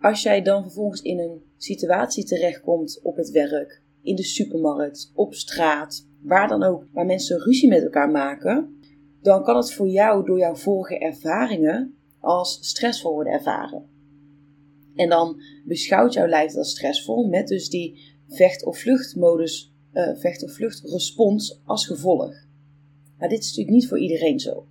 Als 0.00 0.22
jij 0.22 0.42
dan 0.42 0.62
vervolgens 0.62 1.02
in 1.02 1.18
een 1.18 1.42
situatie 1.56 2.24
terechtkomt 2.24 3.00
op 3.02 3.16
het 3.16 3.30
werk, 3.30 3.82
in 4.02 4.16
de 4.16 4.22
supermarkt, 4.22 5.12
op 5.14 5.34
straat, 5.34 6.06
waar 6.22 6.48
dan 6.48 6.62
ook, 6.62 6.84
waar 6.92 7.06
mensen 7.06 7.38
ruzie 7.40 7.68
met 7.68 7.82
elkaar 7.82 8.10
maken, 8.10 8.78
dan 9.22 9.44
kan 9.44 9.56
het 9.56 9.72
voor 9.72 9.88
jou 9.88 10.26
door 10.26 10.38
jouw 10.38 10.54
vorige 10.54 10.98
ervaringen 10.98 11.94
als 12.20 12.58
stressvol 12.60 13.12
worden 13.12 13.32
ervaren. 13.32 13.88
En 14.94 15.08
dan 15.08 15.42
beschouwt 15.64 16.12
jouw 16.12 16.26
lijf 16.26 16.56
als 16.56 16.70
stressvol 16.70 17.28
met 17.28 17.48
dus 17.48 17.68
die 17.68 17.98
vecht- 18.28 18.64
of 18.64 18.78
vluchtmodus, 18.78 19.73
uh, 19.94 20.16
vecht- 20.16 20.44
of 20.44 20.52
vluchtrespons 20.52 21.60
als 21.64 21.86
gevolg. 21.86 22.34
Maar 23.18 23.28
dit 23.28 23.38
is 23.38 23.46
natuurlijk 23.46 23.76
niet 23.76 23.88
voor 23.88 23.98
iedereen 23.98 24.40
zo. 24.40 24.66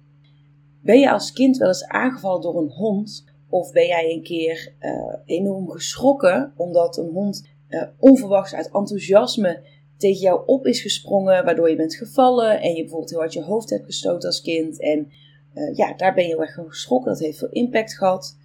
Ben 0.82 1.00
je 1.00 1.12
als 1.12 1.32
kind 1.32 1.58
wel 1.58 1.68
eens 1.68 1.88
aangevallen 1.88 2.42
door 2.42 2.58
een 2.58 2.72
hond? 2.72 3.24
Of 3.50 3.72
ben 3.72 3.88
jij 3.88 4.12
een 4.12 4.24
keer 4.24 4.74
uh, 4.80 5.16
enorm 5.26 5.70
geschrokken 5.70 6.54
omdat 6.58 6.98
een 6.98 7.10
hond 7.10 7.48
uh, 7.70 7.84
onverwachts 7.98 8.54
uit 8.54 8.72
enthousiasme 8.72 9.62
tegen 9.98 10.22
jou 10.22 10.44
op 10.46 10.66
is 10.66 10.82
gesprongen, 10.82 11.46
waardoor 11.46 11.70
je 11.70 11.76
bent 11.76 11.96
gevallen 11.96 12.62
en 12.62 12.74
je 12.74 12.82
bijvoorbeeld 12.82 13.10
heel 13.10 13.20
hard 13.20 13.34
je 13.34 13.44
hoofd 13.44 13.70
hebt 13.70 13.86
gestoten 13.86 14.30
als 14.30 14.42
kind. 14.42 14.82
En 14.82 15.12
ja, 15.74 15.94
daar 15.94 16.14
ben 16.14 16.24
je 16.24 16.30
heel 16.30 16.42
erg 16.42 16.60
geschrokken. 16.68 17.12
Dat 17.12 17.22
heeft 17.22 17.38
veel 17.38 17.50
impact 17.50 17.98
gehad. 17.98 18.38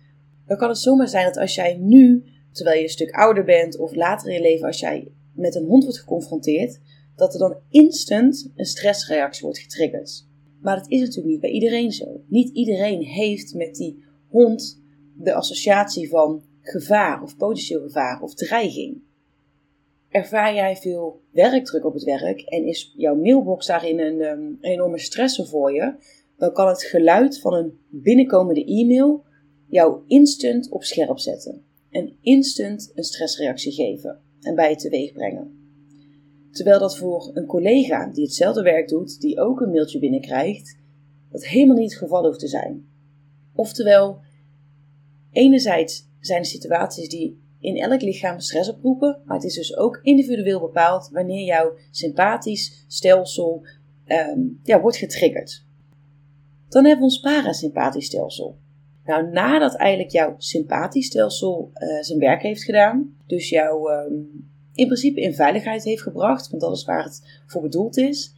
Dan 0.46 0.56
kan 0.56 0.68
het 0.68 0.78
zomaar 0.78 1.08
zijn 1.08 1.24
dat 1.24 1.36
als 1.36 1.54
jij 1.54 1.76
nu, 1.76 2.24
terwijl 2.52 2.76
je 2.76 2.82
een 2.82 2.88
stuk 2.88 3.10
ouder 3.10 3.44
bent 3.44 3.78
of 3.78 3.94
later 3.94 4.28
in 4.28 4.34
je 4.34 4.40
leven, 4.40 4.66
als 4.66 4.80
jij 4.80 5.12
met 5.38 5.54
een 5.54 5.66
hond 5.66 5.82
wordt 5.82 5.98
geconfronteerd, 5.98 6.80
dat 7.16 7.32
er 7.32 7.38
dan 7.38 7.56
instant 7.70 8.52
een 8.54 8.64
stressreactie 8.64 9.42
wordt 9.42 9.58
getriggerd. 9.58 10.26
Maar 10.60 10.76
dat 10.76 10.90
is 10.90 11.00
natuurlijk 11.00 11.26
niet 11.26 11.40
bij 11.40 11.50
iedereen 11.50 11.92
zo. 11.92 12.20
Niet 12.26 12.54
iedereen 12.54 13.02
heeft 13.02 13.54
met 13.54 13.74
die 13.74 14.04
hond 14.28 14.82
de 15.14 15.34
associatie 15.34 16.08
van 16.08 16.42
gevaar 16.60 17.22
of 17.22 17.36
potentieel 17.36 17.80
gevaar 17.80 18.22
of 18.22 18.34
dreiging. 18.34 19.02
Ervaar 20.08 20.54
jij 20.54 20.76
veel 20.76 21.20
werkdruk 21.30 21.84
op 21.84 21.94
het 21.94 22.04
werk 22.04 22.40
en 22.40 22.66
is 22.66 22.94
jouw 22.96 23.14
mailbox 23.14 23.66
daarin 23.66 23.98
een, 23.98 24.20
um, 24.20 24.58
een 24.60 24.70
enorme 24.70 24.98
stressor 24.98 25.46
voor 25.46 25.72
je, 25.72 25.94
dan 26.36 26.52
kan 26.52 26.68
het 26.68 26.82
geluid 26.82 27.40
van 27.40 27.54
een 27.54 27.78
binnenkomende 27.88 28.64
e-mail 28.64 29.24
jou 29.68 30.00
instant 30.06 30.70
op 30.70 30.84
scherp 30.84 31.18
zetten 31.18 31.62
en 31.90 32.16
instant 32.20 32.92
een 32.94 33.04
stressreactie 33.04 33.72
geven 33.72 34.20
en 34.40 34.54
bij 34.54 34.70
je 34.70 34.76
teweeg 34.76 35.12
brengen. 35.12 35.58
Terwijl 36.50 36.78
dat 36.78 36.96
voor 36.96 37.30
een 37.34 37.46
collega 37.46 38.06
die 38.06 38.24
hetzelfde 38.24 38.62
werk 38.62 38.88
doet, 38.88 39.20
die 39.20 39.40
ook 39.40 39.60
een 39.60 39.70
mailtje 39.70 39.98
binnenkrijgt, 39.98 40.76
dat 41.30 41.46
helemaal 41.46 41.76
niet 41.76 41.90
het 41.90 42.02
geval 42.02 42.24
hoeft 42.24 42.38
te 42.38 42.48
zijn. 42.48 42.86
Oftewel, 43.52 44.20
enerzijds 45.32 46.08
zijn 46.20 46.38
er 46.38 46.46
situaties 46.46 47.08
die 47.08 47.46
in 47.60 47.76
elk 47.76 48.00
lichaam 48.00 48.40
stress 48.40 48.70
oproepen, 48.70 49.22
maar 49.24 49.36
het 49.36 49.44
is 49.46 49.54
dus 49.54 49.76
ook 49.76 50.00
individueel 50.02 50.60
bepaald 50.60 51.08
wanneer 51.12 51.44
jouw 51.44 51.72
sympathisch 51.90 52.84
stelsel 52.86 53.66
um, 54.06 54.60
ja, 54.62 54.80
wordt 54.80 54.96
getriggerd. 54.96 55.64
Dan 56.68 56.84
hebben 56.84 56.98
we 57.06 57.12
ons 57.12 57.20
parasympathisch 57.20 58.06
stelsel. 58.06 58.58
Nou, 59.08 59.30
nadat 59.30 59.74
eigenlijk 59.74 60.10
jouw 60.12 60.34
sympathisch 60.38 61.06
stelsel 61.06 61.70
uh, 61.74 62.02
zijn 62.02 62.18
werk 62.18 62.42
heeft 62.42 62.64
gedaan, 62.64 63.16
dus 63.26 63.48
jouw 63.48 63.90
um, 63.90 64.50
in 64.74 64.86
principe 64.86 65.20
in 65.20 65.34
veiligheid 65.34 65.84
heeft 65.84 66.02
gebracht, 66.02 66.48
want 66.50 66.62
dat 66.62 66.76
is 66.76 66.84
waar 66.84 67.04
het 67.04 67.42
voor 67.46 67.62
bedoeld 67.62 67.96
is, 67.96 68.34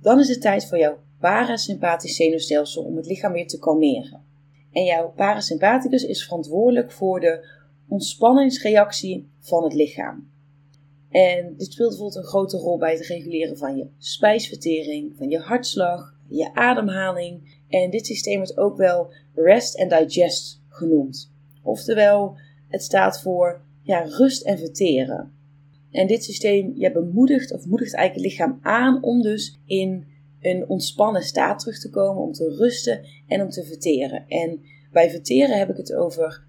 dan 0.00 0.20
is 0.20 0.28
het 0.28 0.40
tijd 0.40 0.66
voor 0.66 0.78
jouw 0.78 0.98
parasympathisch 1.20 2.16
zenuwstelsel 2.16 2.82
om 2.82 2.96
het 2.96 3.06
lichaam 3.06 3.32
weer 3.32 3.46
te 3.46 3.58
kalmeren. 3.58 4.24
En 4.72 4.84
jouw 4.84 5.12
parasympathicus 5.16 6.04
is 6.04 6.24
verantwoordelijk 6.24 6.92
voor 6.92 7.20
de 7.20 7.46
ontspanningsreactie 7.88 9.30
van 9.40 9.64
het 9.64 9.74
lichaam. 9.74 10.30
En 11.10 11.54
dit 11.56 11.72
speelt 11.72 11.88
bijvoorbeeld 11.88 12.16
een 12.16 12.30
grote 12.30 12.56
rol 12.56 12.78
bij 12.78 12.92
het 12.92 13.06
reguleren 13.06 13.56
van 13.56 13.76
je 13.76 13.86
spijsvertering, 13.98 15.16
van 15.16 15.28
je 15.28 15.38
hartslag, 15.38 16.13
je 16.28 16.54
ademhaling. 16.54 17.62
En 17.68 17.90
dit 17.90 18.06
systeem 18.06 18.36
wordt 18.36 18.56
ook 18.56 18.76
wel 18.76 19.12
rest 19.34 19.78
and 19.78 19.90
digest 19.90 20.62
genoemd. 20.68 21.32
Oftewel, 21.62 22.36
het 22.68 22.82
staat 22.82 23.20
voor 23.20 23.60
ja, 23.82 24.00
rust 24.00 24.42
en 24.42 24.58
verteren. 24.58 25.32
En 25.90 26.06
dit 26.06 26.24
systeem 26.24 26.92
bemoedigt 26.92 27.52
of 27.52 27.66
moedigt 27.66 27.94
eigenlijk 27.94 28.24
het 28.24 28.38
lichaam 28.38 28.58
aan 28.62 29.02
om 29.02 29.22
dus 29.22 29.60
in 29.66 30.06
een 30.40 30.68
ontspannen 30.68 31.22
staat 31.22 31.58
terug 31.58 31.80
te 31.80 31.90
komen, 31.90 32.22
om 32.22 32.32
te 32.32 32.54
rusten 32.56 33.04
en 33.26 33.42
om 33.42 33.48
te 33.48 33.64
verteren. 33.64 34.24
En 34.28 34.60
bij 34.92 35.10
verteren 35.10 35.58
heb 35.58 35.70
ik 35.70 35.76
het 35.76 35.94
over 35.94 36.44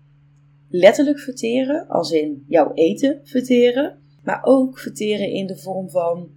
letterlijk 0.69 1.19
verteren, 1.19 1.87
als 1.87 2.11
in 2.11 2.43
jouw 2.47 2.71
eten 2.73 3.19
verteren, 3.23 3.97
maar 4.23 4.39
ook 4.43 4.79
verteren 4.79 5.29
in 5.29 5.47
de 5.47 5.57
vorm 5.57 5.89
van 5.89 6.29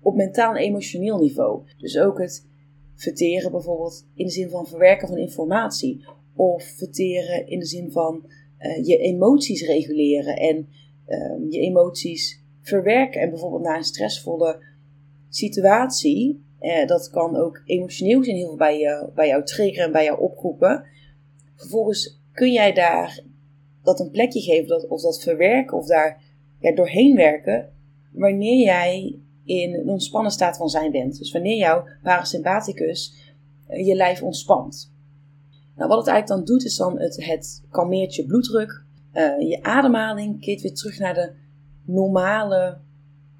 op 0.00 0.14
mentaal 0.14 0.54
en 0.54 0.62
emotioneel 0.62 1.18
niveau. 1.18 1.62
Dus 1.78 1.98
ook 1.98 2.18
het 2.18 2.46
verteren 2.94 3.50
bijvoorbeeld 3.50 4.06
in 4.14 4.24
de 4.24 4.32
zin 4.32 4.50
van 4.50 4.66
verwerken 4.66 5.08
van 5.08 5.18
informatie, 5.18 6.04
of 6.36 6.64
verteren 6.64 7.46
in 7.46 7.58
de 7.58 7.66
zin 7.66 7.90
van 7.90 8.26
uh, 8.58 8.86
je 8.86 8.96
emoties 8.96 9.66
reguleren 9.66 10.36
en 10.36 10.68
uh, 11.08 11.50
je 11.50 11.58
emoties 11.58 12.44
verwerken. 12.60 13.20
En 13.20 13.30
bijvoorbeeld 13.30 13.62
na 13.62 13.76
een 13.76 13.84
stressvolle 13.84 14.64
situatie, 15.28 16.44
uh, 16.60 16.86
dat 16.86 17.10
kan 17.10 17.36
ook 17.36 17.62
emotioneel 17.64 18.24
zijn, 18.24 18.36
heel 18.36 18.46
veel 18.46 18.56
bij, 18.56 18.78
je, 18.78 19.10
bij 19.14 19.28
jou 19.28 19.44
triggeren 19.44 19.86
en 19.86 19.92
bij 19.92 20.04
jou 20.04 20.20
oproepen. 20.20 20.84
Vervolgens 21.56 22.20
kun 22.32 22.52
jij 22.52 22.72
daar 22.72 23.24
dat 23.82 24.00
een 24.00 24.10
plekje 24.10 24.40
geven, 24.40 24.68
dat, 24.68 24.88
of 24.88 25.02
dat 25.02 25.22
verwerken, 25.22 25.76
of 25.76 25.86
daar 25.86 26.22
ja, 26.60 26.74
doorheen 26.74 27.16
werken, 27.16 27.72
wanneer 28.12 28.64
jij 28.64 29.18
in 29.44 29.74
een 29.74 29.88
ontspannen 29.88 30.32
staat 30.32 30.56
van 30.56 30.68
zijn 30.68 30.90
bent. 30.90 31.18
Dus 31.18 31.32
wanneer 31.32 31.56
jouw 31.56 31.84
parasympathicus 32.02 33.14
uh, 33.70 33.86
je 33.86 33.94
lijf 33.94 34.22
ontspant. 34.22 34.92
Nou, 35.76 35.88
wat 35.88 35.98
het 35.98 36.08
eigenlijk 36.08 36.46
dan 36.46 36.54
doet, 36.56 36.64
is 36.64 36.76
dan 36.76 36.98
het, 36.98 37.62
kalmeert 37.70 38.14
je 38.14 38.26
bloeddruk, 38.26 38.84
uh, 39.14 39.40
je 39.48 39.62
ademhaling 39.62 40.40
keert 40.40 40.60
weer 40.60 40.74
terug 40.74 40.98
naar 40.98 41.14
de 41.14 41.32
normale 41.84 42.80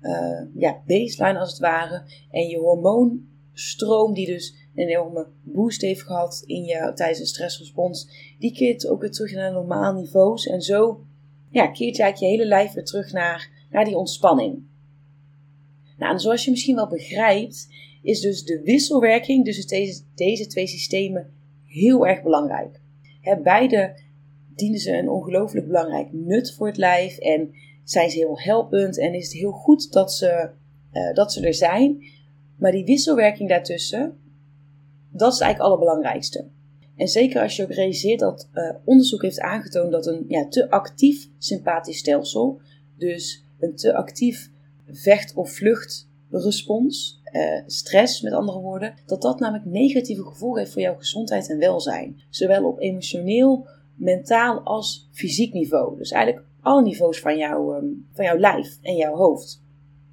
uh, 0.02 0.40
ja, 0.54 0.82
baseline 0.86 1.38
als 1.38 1.50
het 1.50 1.58
ware. 1.58 2.02
En 2.30 2.46
je 2.46 2.58
hormoonstroom, 2.58 4.14
die 4.14 4.26
dus 4.26 4.54
een 4.74 4.88
enorme 4.88 5.26
boost 5.42 5.80
heeft 5.80 6.02
gehad 6.02 6.42
in 6.46 6.64
je, 6.64 6.92
tijdens 6.94 7.20
een 7.20 7.26
stressrespons, 7.26 8.08
die 8.38 8.52
keert 8.52 8.86
ook 8.86 9.00
weer 9.00 9.10
terug 9.10 9.34
naar 9.34 9.52
normale 9.52 10.00
niveaus. 10.00 10.46
En 10.46 10.60
zo 10.60 11.04
ja, 11.50 11.66
keert 11.66 11.96
je 11.96 12.02
eigenlijk 12.02 12.18
je 12.18 12.26
hele 12.26 12.48
lijf 12.48 12.72
weer 12.72 12.84
terug 12.84 13.12
naar, 13.12 13.66
naar 13.70 13.84
die 13.84 13.96
ontspanning. 13.96 14.62
Nou, 16.02 16.18
zoals 16.18 16.44
je 16.44 16.50
misschien 16.50 16.74
wel 16.74 16.88
begrijpt, 16.88 17.68
is 18.02 18.20
dus 18.20 18.44
de 18.44 18.62
wisselwerking 18.62 19.44
tussen 19.44 19.66
deze, 19.68 20.02
deze 20.14 20.46
twee 20.46 20.66
systemen 20.66 21.30
heel 21.66 22.06
erg 22.06 22.22
belangrijk. 22.22 22.80
He, 23.20 23.40
beide 23.40 24.00
dienen 24.54 24.78
ze 24.78 24.96
een 24.96 25.08
ongelooflijk 25.08 25.66
belangrijk 25.66 26.12
nut 26.12 26.54
voor 26.54 26.66
het 26.66 26.76
lijf 26.76 27.18
en 27.18 27.50
zijn 27.84 28.10
ze 28.10 28.18
heel 28.18 28.40
helpend 28.40 28.98
en 28.98 29.14
is 29.14 29.24
het 29.24 29.32
heel 29.32 29.52
goed 29.52 29.92
dat 29.92 30.12
ze, 30.12 30.50
uh, 30.92 31.14
dat 31.14 31.32
ze 31.32 31.46
er 31.46 31.54
zijn. 31.54 32.02
Maar 32.56 32.72
die 32.72 32.84
wisselwerking 32.84 33.48
daartussen, 33.48 34.18
dat 35.10 35.32
is 35.32 35.40
eigenlijk 35.40 35.52
het 35.52 35.60
allerbelangrijkste. 35.60 36.48
En 36.96 37.08
zeker 37.08 37.42
als 37.42 37.56
je 37.56 37.62
ook 37.62 37.72
realiseert 37.72 38.20
dat 38.20 38.48
uh, 38.54 38.70
onderzoek 38.84 39.22
heeft 39.22 39.40
aangetoond 39.40 39.92
dat 39.92 40.06
een 40.06 40.24
ja, 40.28 40.48
te 40.48 40.70
actief 40.70 41.28
sympathisch 41.38 41.98
stelsel, 41.98 42.60
dus 42.96 43.44
een 43.58 43.76
te 43.76 43.94
actief 43.94 44.51
vecht- 44.92 45.34
of 45.34 45.52
vluchtrespons, 45.52 47.20
uh, 47.32 47.62
stress 47.66 48.20
met 48.20 48.32
andere 48.32 48.60
woorden, 48.60 48.94
dat 49.06 49.22
dat 49.22 49.40
namelijk 49.40 49.64
negatieve 49.64 50.24
gevolgen 50.24 50.60
heeft 50.60 50.72
voor 50.72 50.82
jouw 50.82 50.96
gezondheid 50.96 51.50
en 51.50 51.58
welzijn. 51.58 52.22
Zowel 52.30 52.64
op 52.64 52.80
emotioneel 52.80 53.68
mentaal 53.94 54.60
als 54.60 55.08
fysiek 55.12 55.52
niveau. 55.52 55.96
Dus 55.96 56.10
eigenlijk 56.10 56.46
alle 56.60 56.82
niveaus 56.82 57.20
van, 57.20 57.36
jou, 57.36 57.76
ehm, 57.76 57.86
van 58.12 58.24
jouw 58.24 58.38
lijf 58.38 58.78
en 58.82 58.96
jouw 58.96 59.14
hoofd. 59.14 59.62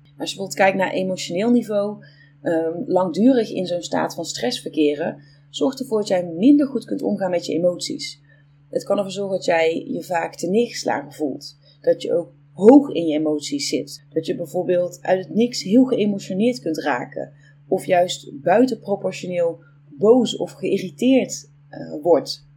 Als 0.03 0.29
je 0.29 0.38
bijvoorbeeld 0.38 0.55
kijkt 0.55 0.77
naar 0.77 0.91
emotioneel 0.91 1.51
niveau, 1.51 2.05
um, 2.41 2.83
langdurig 2.88 3.51
in 3.51 3.65
zo'n 3.65 3.81
staat 3.81 4.13
van 4.15 4.25
stress 4.25 4.62
verkeren, 4.62 5.21
zorgt 5.50 5.79
ervoor 5.79 6.00
dat 6.00 6.07
jij 6.07 6.25
minder 6.25 6.67
goed 6.67 6.86
kunt 6.86 7.01
omgaan 7.01 7.31
met 7.31 7.45
je 7.45 7.53
emoties. 7.53 8.21
Het 8.69 8.83
kan 8.83 8.98
ervoor 8.98 9.12
zorgen 9.12 9.36
dat 9.36 9.45
jij 9.45 9.86
je 9.88 10.03
vaak 10.03 10.36
te 10.36 10.48
neergeslagen 10.48 11.13
voelt. 11.13 11.57
Dat 11.81 12.01
je 12.01 12.13
ook 12.13 12.31
hoog 12.60 12.89
in 12.89 13.06
je 13.06 13.18
emoties 13.18 13.70
zit. 13.70 14.06
Dat 14.10 14.25
je 14.25 14.36
bijvoorbeeld 14.36 15.00
uit 15.01 15.25
het 15.25 15.36
niks 15.36 15.63
heel 15.63 15.86
geëmotioneerd 15.86 16.60
kunt 16.60 16.78
raken. 16.78 17.32
Of 17.68 17.86
juist 17.86 18.42
buitenproportioneel 18.42 19.60
boos 19.89 20.38
of 20.38 20.51
geïrriteerd 20.51 21.50
uh, 21.70 22.01
wordt. 22.01 22.48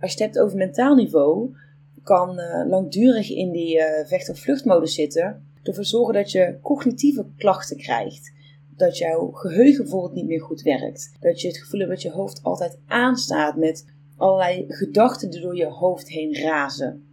Als 0.00 0.12
je 0.12 0.22
het 0.22 0.34
hebt 0.34 0.44
over 0.44 0.56
mentaal 0.56 0.94
niveau, 0.94 1.56
kan 2.02 2.38
uh, 2.38 2.68
langdurig 2.68 3.30
in 3.30 3.50
die 3.50 3.76
uh, 3.76 3.84
vecht- 4.04 4.30
of 4.30 4.38
vluchtmodus 4.38 4.94
zitten. 4.94 5.44
Ervoor 5.62 5.84
zorgen 5.84 6.14
dat 6.14 6.30
je 6.30 6.58
cognitieve 6.62 7.26
klachten 7.36 7.76
krijgt. 7.76 8.32
Dat 8.76 8.98
jouw 8.98 9.30
geheugen 9.30 9.82
bijvoorbeeld 9.82 10.14
niet 10.14 10.26
meer 10.26 10.42
goed 10.42 10.62
werkt. 10.62 11.16
Dat 11.20 11.40
je 11.40 11.48
het 11.48 11.58
gevoel 11.58 11.80
hebt 11.80 11.92
dat 11.92 12.02
je 12.02 12.10
hoofd 12.10 12.42
altijd 12.42 12.78
aanstaat 12.86 13.56
met 13.56 13.84
allerlei 14.16 14.64
gedachten 14.68 15.30
die 15.30 15.40
door 15.40 15.56
je 15.56 15.66
hoofd 15.66 16.08
heen 16.08 16.34
razen. 16.34 17.06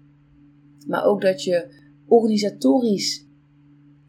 Maar 0.88 1.06
ook 1.06 1.22
dat 1.22 1.44
je 1.44 1.82
organisatorisch 2.08 3.26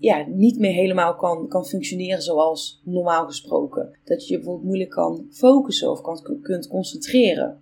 ja, 0.04 0.26
niet 0.28 0.58
meer 0.58 0.72
helemaal 0.72 1.14
kan, 1.14 1.48
kan 1.48 1.66
functioneren 1.66 2.22
zoals 2.22 2.80
normaal 2.84 3.26
gesproken. 3.26 3.98
Dat 4.04 4.26
je 4.26 4.32
je 4.32 4.38
bijvoorbeeld 4.38 4.66
moeilijk 4.66 4.90
kan 4.90 5.26
focussen 5.30 5.90
of 5.90 6.00
kan, 6.00 6.40
kunt 6.42 6.68
concentreren. 6.68 7.60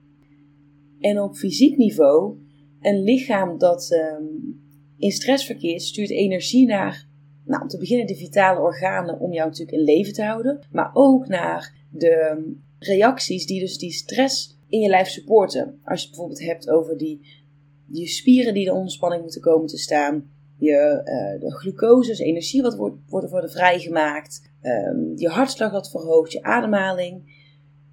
En 1.01 1.21
op 1.21 1.37
fysiek 1.37 1.77
niveau, 1.77 2.37
een 2.81 3.03
lichaam 3.03 3.59
dat 3.59 3.91
um, 4.21 4.61
in 4.99 5.11
stress 5.11 5.47
verkeert, 5.47 5.83
stuurt 5.83 6.11
energie 6.11 6.67
naar, 6.67 7.09
nou, 7.45 7.63
om 7.63 7.69
te 7.69 7.79
beginnen 7.79 8.07
de 8.07 8.17
vitale 8.17 8.61
organen 8.61 9.21
om 9.21 9.33
jou 9.33 9.49
natuurlijk 9.49 9.79
in 9.79 9.85
leven 9.85 10.13
te 10.13 10.23
houden, 10.23 10.61
maar 10.71 10.91
ook 10.93 11.29
naar 11.29 11.75
de 11.91 12.11
ehm, 12.11 12.43
reacties 12.79 13.47
die 13.47 13.61
dus 13.61 13.79
die 13.79 13.93
stress 13.93 14.59
in 14.69 14.81
je 14.81 14.89
lijf 14.89 15.09
supporten. 15.09 15.81
Als 15.85 16.01
je 16.01 16.07
het 16.07 16.17
bijvoorbeeld 16.17 16.47
hebt 16.47 16.71
over 16.71 16.99
die, 16.99 17.21
die 17.93 18.07
spieren 18.07 18.55
die 18.55 18.73
onder 18.73 18.91
spanning 18.91 19.23
moeten 19.23 19.41
komen 19.41 19.67
te 19.67 19.79
staan, 19.79 20.31
je, 20.57 21.01
uh, 21.05 21.41
de 21.41 21.55
glucose, 21.55 22.09
dus 22.11 22.19
energie 22.19 22.63
wat 22.63 22.77
wordt, 22.77 22.97
wordt 23.09 23.31
worden 23.31 23.51
vrijgemaakt, 23.51 24.51
um, 24.63 25.13
je 25.17 25.29
hartslag 25.29 25.73
wat 25.73 25.91
verhoogt, 25.91 26.33
je 26.33 26.43
ademhaling. 26.43 27.41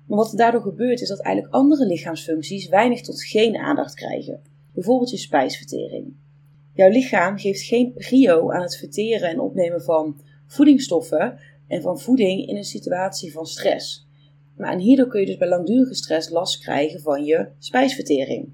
Maar 0.08 0.18
wat 0.18 0.32
er 0.32 0.38
daardoor 0.38 0.62
gebeurt 0.62 1.02
is 1.02 1.08
dat 1.08 1.22
eigenlijk 1.22 1.56
andere 1.56 1.86
lichaamsfuncties 1.86 2.70
weinig 2.70 3.02
tot 3.02 3.24
geen 3.24 3.58
aandacht 3.58 3.94
krijgen. 3.94 4.42
Bijvoorbeeld 4.74 5.10
je 5.10 5.18
spijsvertering. 5.18 6.14
Jouw 6.74 6.90
lichaam 6.90 7.38
geeft 7.38 7.62
geen 7.62 7.94
prio 7.94 8.52
aan 8.52 8.62
het 8.62 8.78
verteren 8.78 9.30
en 9.30 9.40
opnemen 9.40 9.82
van 9.82 10.22
voedingsstoffen 10.48 11.40
en 11.68 11.82
van 11.82 12.00
voeding 12.00 12.48
in 12.48 12.56
een 12.56 12.64
situatie 12.64 13.32
van 13.32 13.46
stress. 13.46 14.08
Maar 14.58 14.72
en 14.72 14.80
hierdoor 14.80 15.08
kun 15.08 15.20
je 15.20 15.26
dus 15.26 15.38
bij 15.38 15.48
langdurige 15.48 15.96
stress 15.96 16.30
last 16.30 16.60
krijgen 16.60 17.00
van 17.02 17.24
je 17.24 17.48
spijsvertering. 17.58 18.52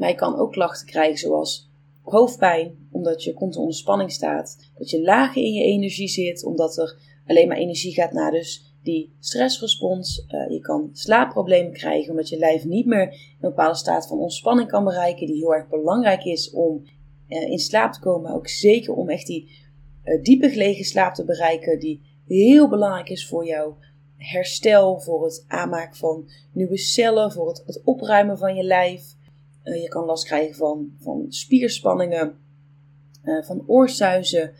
Maar 0.00 0.08
je 0.08 0.14
kan 0.14 0.38
ook 0.38 0.52
klachten 0.52 0.86
krijgen 0.86 1.18
zoals 1.18 1.70
hoofdpijn, 2.02 2.88
omdat 2.90 3.24
je 3.24 3.34
continu 3.34 3.62
onder 3.62 3.76
spanning 3.76 4.12
staat. 4.12 4.70
Dat 4.78 4.90
je 4.90 5.02
lager 5.02 5.42
in 5.42 5.52
je 5.52 5.64
energie 5.64 6.08
zit, 6.08 6.44
omdat 6.44 6.78
er 6.78 6.98
alleen 7.26 7.48
maar 7.48 7.56
energie 7.56 7.92
gaat 7.92 8.12
naar 8.12 8.30
dus 8.30 8.74
die 8.82 9.16
stressrespons. 9.18 10.24
Uh, 10.28 10.50
je 10.50 10.60
kan 10.60 10.90
slaapproblemen 10.92 11.72
krijgen, 11.72 12.10
omdat 12.10 12.28
je 12.28 12.38
lijf 12.38 12.64
niet 12.64 12.86
meer 12.86 13.08
een 13.08 13.36
bepaalde 13.40 13.76
staat 13.76 14.06
van 14.06 14.18
ontspanning 14.18 14.68
kan 14.68 14.84
bereiken, 14.84 15.26
die 15.26 15.36
heel 15.36 15.54
erg 15.54 15.68
belangrijk 15.68 16.24
is 16.24 16.50
om 16.50 16.82
uh, 17.28 17.50
in 17.50 17.58
slaap 17.58 17.92
te 17.92 18.00
komen. 18.00 18.22
Maar 18.22 18.34
ook 18.34 18.48
zeker 18.48 18.94
om 18.94 19.08
echt 19.08 19.26
die 19.26 19.50
uh, 20.04 20.22
diepe 20.22 20.48
gelegen 20.48 20.84
slaap 20.84 21.14
te 21.14 21.24
bereiken, 21.24 21.78
die 21.78 22.22
heel 22.26 22.68
belangrijk 22.68 23.08
is 23.08 23.28
voor 23.28 23.46
jouw 23.46 23.76
herstel, 24.16 25.00
voor 25.00 25.24
het 25.24 25.44
aanmaken 25.48 25.96
van 25.96 26.30
nieuwe 26.52 26.78
cellen, 26.78 27.32
voor 27.32 27.48
het, 27.48 27.62
het 27.66 27.80
opruimen 27.84 28.38
van 28.38 28.54
je 28.54 28.62
lijf. 28.62 29.18
Je 29.62 29.88
kan 29.88 30.04
last 30.04 30.24
krijgen 30.24 30.54
van, 30.54 30.92
van 31.00 31.26
spierspanningen, 31.28 32.38
van 33.22 33.64
oorsuizen. 33.66 34.52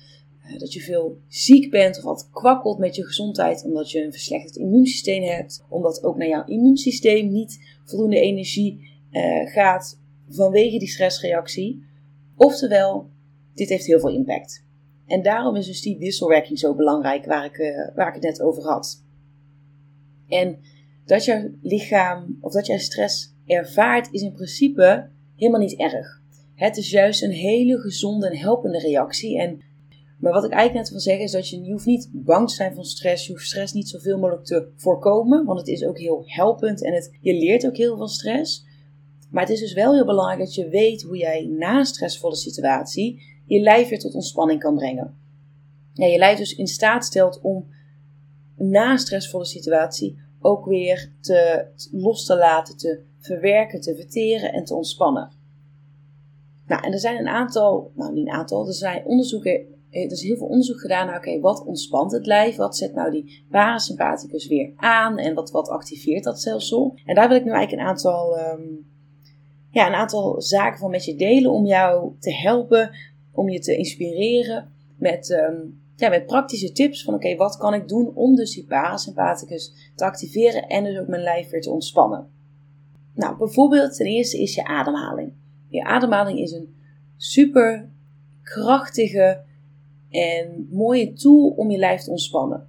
Eh, 0.42 0.58
dat 0.58 0.72
je 0.72 0.80
veel 0.80 1.18
ziek 1.28 1.70
bent 1.70 1.96
of 1.96 2.02
wat 2.02 2.28
kwakkelt 2.30 2.78
met 2.78 2.94
je 2.94 3.06
gezondheid 3.06 3.64
omdat 3.64 3.90
je 3.90 4.04
een 4.04 4.12
verslechterd 4.12 4.56
immuunsysteem 4.56 5.22
hebt, 5.22 5.64
omdat 5.68 6.04
ook 6.04 6.16
naar 6.16 6.28
jouw 6.28 6.44
immuunsysteem 6.44 7.32
niet 7.32 7.80
voldoende 7.84 8.20
energie 8.20 8.88
gaat 9.44 10.00
vanwege 10.28 10.78
die 10.78 10.88
stressreactie. 10.88 11.84
Oftewel, 12.36 13.10
dit 13.54 13.68
heeft 13.68 13.86
heel 13.86 14.00
veel 14.00 14.14
impact. 14.14 14.64
En 15.06 15.22
daarom 15.22 15.56
is 15.56 15.66
dus 15.66 15.82
die 15.82 15.98
wisselwerking 15.98 16.58
zo 16.58 16.74
belangrijk 16.74 17.24
waar 17.24 17.44
ik, 17.44 17.90
waar 17.94 18.08
ik 18.08 18.14
het 18.14 18.22
net 18.22 18.40
over 18.40 18.62
had. 18.62 19.04
En 20.28 20.58
dat 21.04 21.24
jouw 21.24 21.50
lichaam 21.62 22.38
of 22.40 22.52
dat 22.52 22.66
jij 22.66 22.78
stress 22.78 23.34
ervaart 23.50 24.12
is 24.12 24.22
in 24.22 24.32
principe 24.32 25.08
helemaal 25.36 25.60
niet 25.60 25.78
erg. 25.78 26.20
Het 26.54 26.76
is 26.76 26.90
juist 26.90 27.22
een 27.22 27.30
hele 27.30 27.78
gezonde 27.78 28.28
en 28.28 28.36
helpende 28.36 28.78
reactie. 28.78 29.38
En 29.38 29.62
maar 30.18 30.32
wat 30.32 30.44
ik 30.44 30.50
eigenlijk 30.50 30.82
net 30.82 30.90
wil 30.90 31.00
zeggen 31.00 31.24
is 31.24 31.32
dat 31.32 31.48
je, 31.48 31.70
hoeft 31.70 31.86
niet 31.86 32.10
bang 32.12 32.48
te 32.48 32.54
zijn 32.54 32.74
van 32.74 32.84
stress. 32.84 33.26
Je 33.26 33.32
hoeft 33.32 33.46
stress 33.46 33.72
niet 33.72 33.88
zoveel 33.88 34.18
mogelijk 34.18 34.44
te 34.44 34.68
voorkomen. 34.76 35.44
Want 35.44 35.58
het 35.58 35.68
is 35.68 35.84
ook 35.84 35.98
heel 35.98 36.22
helpend 36.26 36.84
en 36.84 36.94
het, 36.94 37.18
je 37.20 37.32
leert 37.34 37.66
ook 37.66 37.76
heel 37.76 37.96
veel 37.96 38.08
stress. 38.08 38.64
Maar 39.30 39.42
het 39.42 39.52
is 39.52 39.60
dus 39.60 39.72
wel 39.72 39.94
heel 39.94 40.06
belangrijk 40.06 40.40
dat 40.40 40.54
je 40.54 40.68
weet 40.68 41.02
hoe 41.02 41.16
jij 41.16 41.46
na 41.46 41.78
een 41.78 41.84
stressvolle 41.84 42.36
situatie 42.36 43.22
je 43.46 43.60
lijf 43.60 43.88
weer 43.88 43.98
tot 43.98 44.14
ontspanning 44.14 44.60
kan 44.60 44.74
brengen. 44.74 45.14
Ja, 45.92 46.06
je 46.06 46.18
lijf 46.18 46.38
dus 46.38 46.54
in 46.54 46.66
staat 46.66 47.04
stelt 47.04 47.40
om 47.40 47.66
na 48.56 48.90
een 48.90 48.98
stressvolle 48.98 49.44
situatie 49.44 50.18
ook 50.40 50.64
weer 50.64 51.12
te, 51.20 51.66
los 51.92 52.26
te 52.26 52.36
laten, 52.36 52.76
te 52.76 53.00
verwerken, 53.20 53.80
te 53.80 53.96
verteren 53.96 54.52
en 54.52 54.64
te 54.64 54.74
ontspannen. 54.74 55.30
Nou, 56.66 56.82
en 56.82 56.92
er 56.92 56.98
zijn 56.98 57.18
een 57.18 57.28
aantal, 57.28 57.90
nou 57.94 58.12
niet 58.12 58.26
een 58.26 58.32
aantal, 58.32 58.66
er 58.66 58.72
zijn 58.72 59.04
onderzoeken 59.04 59.78
eh, 59.90 60.04
er 60.04 60.10
is 60.10 60.22
heel 60.22 60.36
veel 60.36 60.46
onderzoek 60.46 60.80
gedaan 60.80 61.06
naar, 61.06 61.16
oké, 61.16 61.40
wat 61.40 61.64
ontspant 61.64 62.12
het 62.12 62.26
lijf? 62.26 62.56
Wat 62.56 62.76
zet 62.76 62.94
nou 62.94 63.10
die 63.10 63.44
parasympathicus 63.50 64.46
weer 64.46 64.72
aan? 64.76 65.18
En 65.18 65.34
wat, 65.34 65.50
wat 65.50 65.68
activeert 65.68 66.24
dat 66.24 66.40
stelsel? 66.40 66.98
En 67.04 67.14
daar 67.14 67.28
wil 67.28 67.36
ik 67.36 67.44
nu 67.44 67.50
eigenlijk 67.50 67.82
een 67.82 67.88
aantal, 67.88 68.38
um, 68.38 68.86
ja, 69.70 69.86
een 69.86 69.94
aantal 69.94 70.42
zaken 70.42 70.78
van 70.78 70.90
met 70.90 71.04
je 71.04 71.16
delen 71.16 71.50
om 71.50 71.66
jou 71.66 72.12
te 72.18 72.34
helpen, 72.34 72.90
om 73.32 73.48
je 73.48 73.58
te 73.58 73.76
inspireren 73.76 74.72
met, 74.98 75.30
um, 75.30 75.80
ja, 75.96 76.08
met 76.08 76.26
praktische 76.26 76.72
tips 76.72 77.04
van, 77.04 77.14
oké, 77.14 77.36
wat 77.36 77.56
kan 77.56 77.74
ik 77.74 77.88
doen 77.88 78.14
om 78.14 78.34
dus 78.34 78.54
die 78.54 78.66
parasympathicus 78.66 79.92
te 79.94 80.04
activeren 80.04 80.66
en 80.66 80.84
dus 80.84 80.98
ook 80.98 81.08
mijn 81.08 81.22
lijf 81.22 81.50
weer 81.50 81.60
te 81.60 81.70
ontspannen? 81.70 82.39
Nou, 83.14 83.36
bijvoorbeeld 83.36 83.96
ten 83.96 84.06
eerste 84.06 84.40
is 84.40 84.54
je 84.54 84.64
ademhaling. 84.64 85.32
Je 85.68 85.84
ademhaling 85.84 86.38
is 86.38 86.52
een 86.52 86.74
super 87.16 87.90
krachtige 88.42 89.42
en 90.10 90.68
mooie 90.70 91.12
tool 91.12 91.48
om 91.48 91.70
je 91.70 91.78
lijf 91.78 92.02
te 92.02 92.10
ontspannen. 92.10 92.68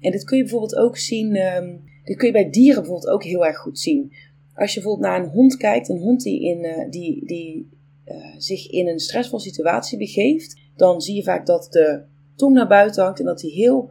En 0.00 0.10
dit 0.10 0.24
kun 0.24 0.36
je 0.36 0.42
bijvoorbeeld 0.42 0.76
ook 0.76 0.96
zien, 0.96 1.36
um, 1.36 1.84
dit 2.04 2.16
kun 2.16 2.26
je 2.26 2.32
bij 2.32 2.50
dieren 2.50 2.82
bijvoorbeeld 2.82 3.12
ook 3.12 3.24
heel 3.24 3.46
erg 3.46 3.58
goed 3.58 3.78
zien. 3.78 4.12
Als 4.54 4.74
je 4.74 4.80
bijvoorbeeld 4.80 5.10
naar 5.10 5.22
een 5.22 5.30
hond 5.30 5.56
kijkt, 5.56 5.88
een 5.88 5.98
hond 5.98 6.22
die, 6.22 6.42
in, 6.42 6.64
uh, 6.64 6.90
die, 6.90 7.26
die 7.26 7.68
uh, 8.06 8.34
zich 8.38 8.70
in 8.70 8.88
een 8.88 8.98
stressvolle 8.98 9.42
situatie 9.42 9.98
begeeft, 9.98 10.60
dan 10.76 11.00
zie 11.00 11.14
je 11.14 11.22
vaak 11.22 11.46
dat 11.46 11.66
de 11.70 12.02
tong 12.36 12.54
naar 12.54 12.68
buiten 12.68 13.02
hangt 13.02 13.18
en 13.18 13.24
dat 13.24 13.40
hij 13.40 13.50
heel 13.50 13.90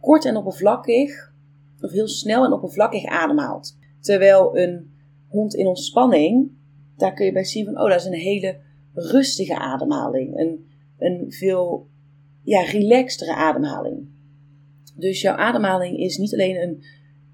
kort 0.00 0.24
en 0.24 0.36
oppervlakkig, 0.36 1.32
of 1.80 1.90
heel 1.90 2.08
snel 2.08 2.44
en 2.44 2.52
oppervlakkig 2.52 3.04
ademhaalt. 3.04 3.76
Terwijl 4.00 4.58
een 4.58 4.93
hond 5.34 5.54
in 5.54 5.66
ontspanning, 5.66 6.50
daar 6.96 7.14
kun 7.14 7.26
je 7.26 7.32
bij 7.32 7.44
zien 7.44 7.64
van, 7.64 7.80
oh, 7.80 7.88
dat 7.88 8.00
is 8.00 8.06
een 8.06 8.12
hele 8.12 8.56
rustige 8.92 9.58
ademhaling. 9.58 10.38
Een, 10.38 10.66
een 10.98 11.32
veel 11.32 11.86
ja, 12.42 12.60
relaxtere 12.60 13.34
ademhaling. 13.34 14.08
Dus 14.96 15.20
jouw 15.20 15.36
ademhaling 15.36 15.98
is 15.98 16.16
niet 16.16 16.32
alleen 16.32 16.62
een, 16.62 16.84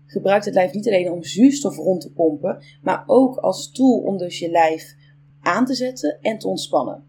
gebruikt 0.07 0.45
het 0.45 0.55
lijf 0.55 0.73
niet 0.73 0.87
alleen 0.87 1.11
om 1.11 1.23
zuurstof 1.23 1.77
rond 1.77 2.01
te 2.01 2.13
pompen, 2.13 2.63
maar 2.83 3.03
ook 3.07 3.37
als 3.37 3.73
tool 3.73 3.99
om 3.99 4.19
dus 4.19 4.39
je 4.39 4.51
lijf 4.51 4.97
aan 5.41 5.67
te 5.67 5.75
zetten 5.75 6.19
en 6.21 6.39
te 6.39 6.49
ontspannen. 6.49 7.05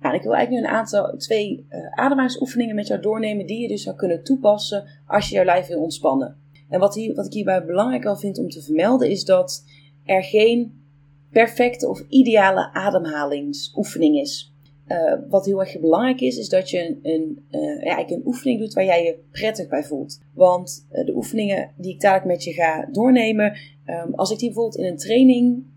Nou, 0.00 0.16
ik 0.16 0.22
wil 0.22 0.34
eigenlijk 0.34 0.64
nu 0.64 0.70
een 0.70 0.76
aantal, 0.76 1.16
twee 1.16 1.66
uh, 1.70 1.90
ademhalingsoefeningen 1.90 2.74
met 2.74 2.86
jou 2.86 3.00
doornemen 3.00 3.46
die 3.46 3.60
je 3.60 3.68
dus 3.68 3.82
zou 3.82 3.96
kunnen 3.96 4.24
toepassen 4.24 4.84
als 5.06 5.28
je 5.28 5.34
jouw 5.34 5.44
lijf 5.44 5.66
wil 5.66 5.82
ontspannen. 5.82 6.36
En 6.68 6.80
wat, 6.80 6.94
hier, 6.94 7.14
wat 7.14 7.26
ik 7.26 7.32
hierbij 7.32 7.64
belangrijk 7.64 8.04
al 8.04 8.16
vind 8.16 8.38
om 8.38 8.48
te 8.48 8.62
vermelden 8.62 9.10
is 9.10 9.24
dat 9.24 9.64
er 10.04 10.22
geen 10.22 10.82
perfecte 11.30 11.88
of 11.88 12.04
ideale 12.08 12.72
ademhalingsoefening 12.72 14.20
is. 14.20 14.52
Uh, 14.88 15.14
wat 15.28 15.44
heel 15.44 15.60
erg 15.60 15.80
belangrijk 15.80 16.20
is, 16.20 16.38
is 16.38 16.48
dat 16.48 16.70
je 16.70 16.86
een, 16.86 16.98
een, 17.02 17.44
uh, 17.50 18.08
een 18.08 18.26
oefening 18.26 18.60
doet 18.60 18.72
waar 18.72 18.84
jij 18.84 19.04
je 19.04 19.18
prettig 19.30 19.68
bij 19.68 19.84
voelt. 19.84 20.20
Want 20.34 20.86
uh, 20.92 21.04
de 21.06 21.14
oefeningen 21.14 21.70
die 21.76 21.92
ik 21.92 22.00
dadelijk 22.00 22.26
met 22.26 22.44
je 22.44 22.52
ga 22.52 22.88
doornemen, 22.92 23.56
um, 23.86 24.14
als 24.14 24.30
ik 24.30 24.38
die 24.38 24.48
bijvoorbeeld 24.48 24.78
in 24.78 24.90
een 24.90 24.96
training 24.96 25.72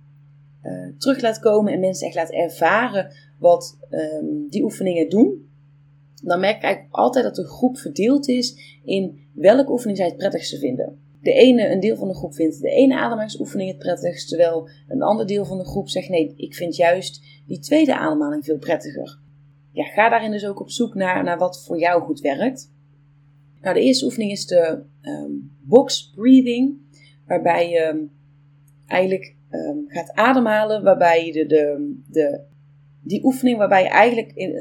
terug 0.98 1.22
laat 1.22 1.40
komen 1.40 1.74
en 1.74 1.80
mensen 1.80 2.08
echt 2.08 2.16
laat 2.16 2.32
ervaren 2.32 3.12
wat 3.40 3.78
ehm, 3.90 4.26
die 4.50 4.64
oefeningen 4.64 5.10
doen, 5.10 5.50
dan 6.24 6.40
merk 6.40 6.56
ik 6.56 6.64
eigenlijk 6.64 6.96
altijd 6.96 7.24
dat 7.24 7.36
de 7.36 7.48
groep 7.48 7.78
verdeeld 7.78 8.28
is 8.28 8.80
in 8.84 9.20
welke 9.34 9.72
oefening 9.72 9.98
zij 9.98 10.08
het 10.08 10.18
prettigste 10.18 10.58
vinden. 10.58 11.00
De 11.22 11.34
ene, 11.34 11.70
een 11.70 11.80
deel 11.80 11.96
van 11.96 12.08
de 12.08 12.16
groep 12.16 12.34
vindt 12.34 12.62
de 12.62 12.70
ene 12.70 12.96
ademhalingsoefening 12.96 13.70
het 13.70 13.80
prettigst, 13.80 14.30
terwijl 14.30 14.70
een 14.88 15.02
ander 15.02 15.28
deel 15.28 15.46
van 15.46 15.58
de 15.58 15.66
groep 15.66 15.90
zegt 15.90 16.10
nee, 16.10 16.34
ik 16.36 16.56
vind 16.56 16.76
juist 16.76 17.22
die 17.48 17.60
tweede 17.60 17.98
ademhaling 17.98 18.46
veel 18.46 18.58
prettiger. 18.58 19.20
Ja, 19.72 19.84
ga 19.84 20.10
daarin 20.10 20.32
dus 20.32 20.46
ook 20.46 20.60
op 20.60 20.70
zoek 20.70 20.94
naar, 20.94 21.24
naar 21.24 21.38
wat 21.38 21.66
voor 21.66 21.80
jou 21.80 22.02
goed 22.02 22.20
werkt. 22.20 22.72
Nou, 23.62 23.76
de 23.76 23.82
eerste 23.82 24.06
oefening 24.06 24.32
is 24.32 24.46
de 24.46 24.84
um, 25.02 25.58
box 25.62 26.12
breathing, 26.16 26.78
waarbij 27.26 27.70
je 27.70 28.08
eigenlijk 28.88 29.36
um, 29.50 29.86
gaat 29.88 30.12
ademhalen, 30.14 30.84
waarbij 30.84 31.26
je 31.26 31.32
de, 31.32 31.46
de, 31.48 31.96
de, 32.08 32.42
die 33.02 33.24
oefening 33.24 33.58
waarbij 33.58 33.84
je 33.84 33.90
eigenlijk 33.90 34.32
in, 34.34 34.56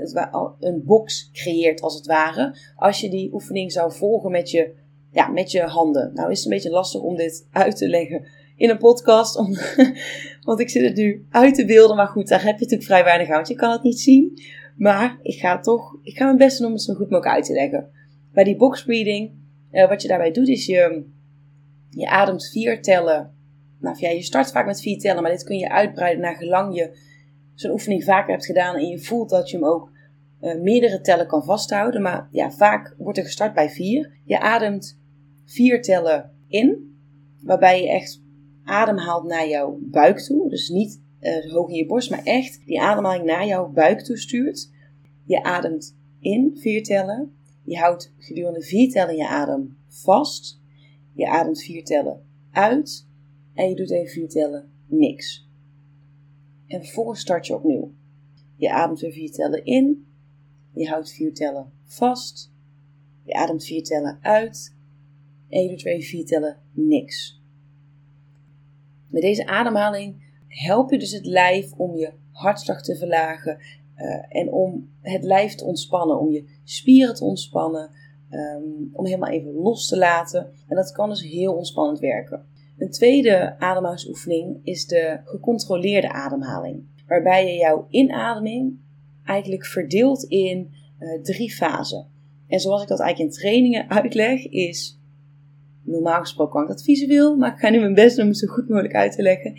een 0.60 0.84
box 0.84 1.30
creëert 1.32 1.80
als 1.80 1.94
het 1.94 2.06
ware, 2.06 2.56
als 2.76 3.00
je 3.00 3.10
die 3.10 3.32
oefening 3.32 3.72
zou 3.72 3.92
volgen 3.92 4.30
met 4.30 4.50
je, 4.50 4.74
ja, 5.16 5.28
met 5.28 5.50
je 5.50 5.62
handen. 5.62 6.10
Nou 6.14 6.30
is 6.30 6.36
het 6.36 6.46
een 6.46 6.52
beetje 6.52 6.70
lastig 6.70 7.00
om 7.00 7.16
dit 7.16 7.48
uit 7.50 7.76
te 7.76 7.88
leggen 7.88 8.26
in 8.56 8.70
een 8.70 8.78
podcast, 8.78 9.34
want 10.46 10.60
ik 10.60 10.70
zit 10.70 10.82
het 10.82 10.96
nu 10.96 11.26
uit 11.30 11.54
te 11.54 11.64
beelden, 11.64 11.96
maar 11.96 12.06
goed, 12.06 12.28
daar 12.28 12.42
heb 12.42 12.54
je 12.54 12.60
natuurlijk 12.60 12.88
vrij 12.88 13.04
weinig 13.04 13.28
aan, 13.28 13.34
want 13.34 13.48
je 13.48 13.54
kan 13.54 13.72
het 13.72 13.82
niet 13.82 14.00
zien. 14.00 14.42
Maar 14.76 15.18
ik 15.22 15.38
ga 15.38 15.60
toch, 15.60 15.98
ik 16.02 16.16
ga 16.16 16.24
mijn 16.24 16.36
best 16.36 16.58
doen 16.58 16.66
om 16.66 16.72
het 16.72 16.82
zo 16.82 16.94
goed 16.94 17.10
mogelijk 17.10 17.34
uit 17.34 17.44
te 17.44 17.52
leggen. 17.52 17.90
Bij 18.32 18.44
die 18.44 18.56
box 18.56 18.84
breathing, 18.84 19.32
uh, 19.72 19.88
wat 19.88 20.02
je 20.02 20.08
daarbij 20.08 20.30
doet, 20.30 20.48
is 20.48 20.66
je, 20.66 21.04
je 21.90 22.08
ademt 22.08 22.48
vier 22.48 22.82
tellen 22.82 23.34
nou, 23.80 23.96
ja, 23.98 24.08
je 24.08 24.22
start 24.22 24.50
vaak 24.50 24.66
met 24.66 24.80
vier 24.80 24.98
tellen, 24.98 25.22
maar 25.22 25.30
dit 25.30 25.44
kun 25.44 25.58
je 25.58 25.70
uitbreiden 25.70 26.22
naar 26.22 26.36
gelang 26.36 26.76
je 26.76 26.98
zo'n 27.54 27.70
oefening 27.70 28.04
vaker 28.04 28.30
hebt 28.30 28.46
gedaan 28.46 28.76
en 28.76 28.86
je 28.86 28.98
voelt 28.98 29.30
dat 29.30 29.50
je 29.50 29.56
hem 29.56 29.66
ook 29.66 29.90
uh, 30.40 30.60
meerdere 30.60 31.00
tellen 31.00 31.26
kan 31.26 31.44
vasthouden. 31.44 32.02
Maar 32.02 32.28
ja, 32.30 32.50
vaak 32.50 32.94
wordt 32.98 33.18
er 33.18 33.24
gestart 33.24 33.54
bij 33.54 33.68
vier. 33.68 34.12
Je 34.24 34.40
ademt 34.40 34.98
vier 35.46 35.82
tellen 35.82 36.30
in, 36.48 36.96
waarbij 37.42 37.82
je 37.82 37.88
echt 37.88 38.22
adem 38.64 38.98
haalt 38.98 39.24
naar 39.24 39.48
jouw 39.48 39.78
buik 39.80 40.18
toe. 40.18 40.48
Dus 40.48 40.68
niet 40.68 41.02
uh, 41.20 41.52
hoog 41.52 41.68
in 41.68 41.74
je 41.74 41.86
borst, 41.86 42.10
maar 42.10 42.22
echt 42.22 42.66
die 42.66 42.80
ademhaling 42.80 43.24
naar 43.24 43.46
jouw 43.46 43.68
buik 43.68 44.00
toe 44.00 44.18
stuurt. 44.18 44.70
Je 45.24 45.42
ademt 45.42 45.96
in 46.20 46.56
vier 46.56 46.82
tellen. 46.82 47.36
Je 47.64 47.78
houdt 47.78 48.14
gedurende 48.18 48.62
vier 48.62 48.90
tellen 48.90 49.16
je 49.16 49.28
adem 49.28 49.76
vast. 49.88 50.60
Je 51.12 51.28
ademt 51.28 51.62
vier 51.62 51.84
tellen 51.84 52.22
uit. 52.50 53.08
En 53.54 53.68
je 53.68 53.74
doet 53.74 53.90
even 53.90 54.12
vier 54.12 54.28
tellen 54.28 54.70
niks. 54.86 55.48
En 56.66 56.80
vervolgens 56.84 57.20
start 57.20 57.46
je 57.46 57.54
opnieuw. 57.54 57.92
Je 58.56 58.72
ademt 58.72 59.00
weer 59.00 59.12
vier 59.12 59.30
tellen 59.30 59.64
in. 59.64 60.06
Je 60.72 60.88
houdt 60.88 61.12
vier 61.12 61.34
tellen 61.34 61.72
vast. 61.84 62.52
Je 63.22 63.34
ademt 63.34 63.64
vier 63.64 63.82
tellen 63.82 64.18
uit. 64.20 64.75
Doet 65.48 65.82
weer 65.82 66.02
vier 66.02 66.24
tellen 66.24 66.56
niks. 66.72 67.40
Met 69.08 69.22
deze 69.22 69.46
ademhaling 69.46 70.24
help 70.48 70.90
je 70.90 70.98
dus 70.98 71.12
het 71.12 71.26
lijf 71.26 71.72
om 71.72 71.96
je 71.96 72.12
hartslag 72.32 72.82
te 72.82 72.96
verlagen. 72.96 73.58
Uh, 73.96 74.40
en 74.40 74.52
om 74.52 74.90
het 75.00 75.24
lijf 75.24 75.54
te 75.54 75.64
ontspannen. 75.64 76.18
Om 76.18 76.30
je 76.30 76.44
spieren 76.64 77.14
te 77.14 77.24
ontspannen. 77.24 77.90
Um, 78.30 78.90
om 78.92 79.06
helemaal 79.06 79.30
even 79.30 79.52
los 79.52 79.88
te 79.88 79.98
laten. 79.98 80.52
En 80.68 80.76
dat 80.76 80.92
kan 80.92 81.08
dus 81.08 81.22
heel 81.22 81.54
ontspannend 81.54 81.98
werken. 81.98 82.46
Een 82.78 82.90
tweede 82.90 83.58
ademhalingsoefening 83.58 84.60
is 84.62 84.86
de 84.86 85.20
gecontroleerde 85.24 86.12
ademhaling, 86.12 86.84
waarbij 87.06 87.46
je 87.46 87.58
jouw 87.58 87.86
inademing 87.90 88.78
eigenlijk 89.24 89.66
verdeelt 89.66 90.22
in 90.22 90.74
uh, 90.98 91.22
drie 91.22 91.54
fasen. 91.54 92.06
En 92.48 92.60
zoals 92.60 92.82
ik 92.82 92.88
dat 92.88 93.00
eigenlijk 93.00 93.32
in 93.32 93.40
trainingen 93.40 93.90
uitleg, 93.90 94.46
is 94.48 94.95
normaal 95.86 96.20
gesproken 96.20 96.52
kan 96.52 96.62
ik 96.62 96.68
dat 96.68 96.82
visueel, 96.82 97.36
maar 97.36 97.52
ik 97.52 97.58
ga 97.58 97.70
nu 97.70 97.78
mijn 97.78 97.94
best 97.94 98.16
doen 98.16 98.24
om 98.24 98.30
het 98.30 98.40
zo 98.40 98.46
goed 98.46 98.68
mogelijk 98.68 98.94
uit 98.94 99.12
te 99.12 99.22
leggen. 99.22 99.54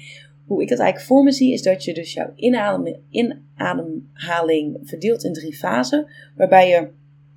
Hoe 0.46 0.62
ik 0.62 0.70
dat 0.70 0.80
eigenlijk 0.80 1.10
voor 1.10 1.24
me 1.24 1.32
zie, 1.32 1.54
is 1.54 1.62
dat 1.62 1.84
je 1.84 1.94
dus 1.94 2.14
jouw 2.14 2.32
inademhaling 2.36 4.80
verdeelt 4.84 5.24
in 5.24 5.34
drie 5.34 5.58
fasen. 5.58 6.08
Waarbij 6.36 6.70
je, 6.70 6.90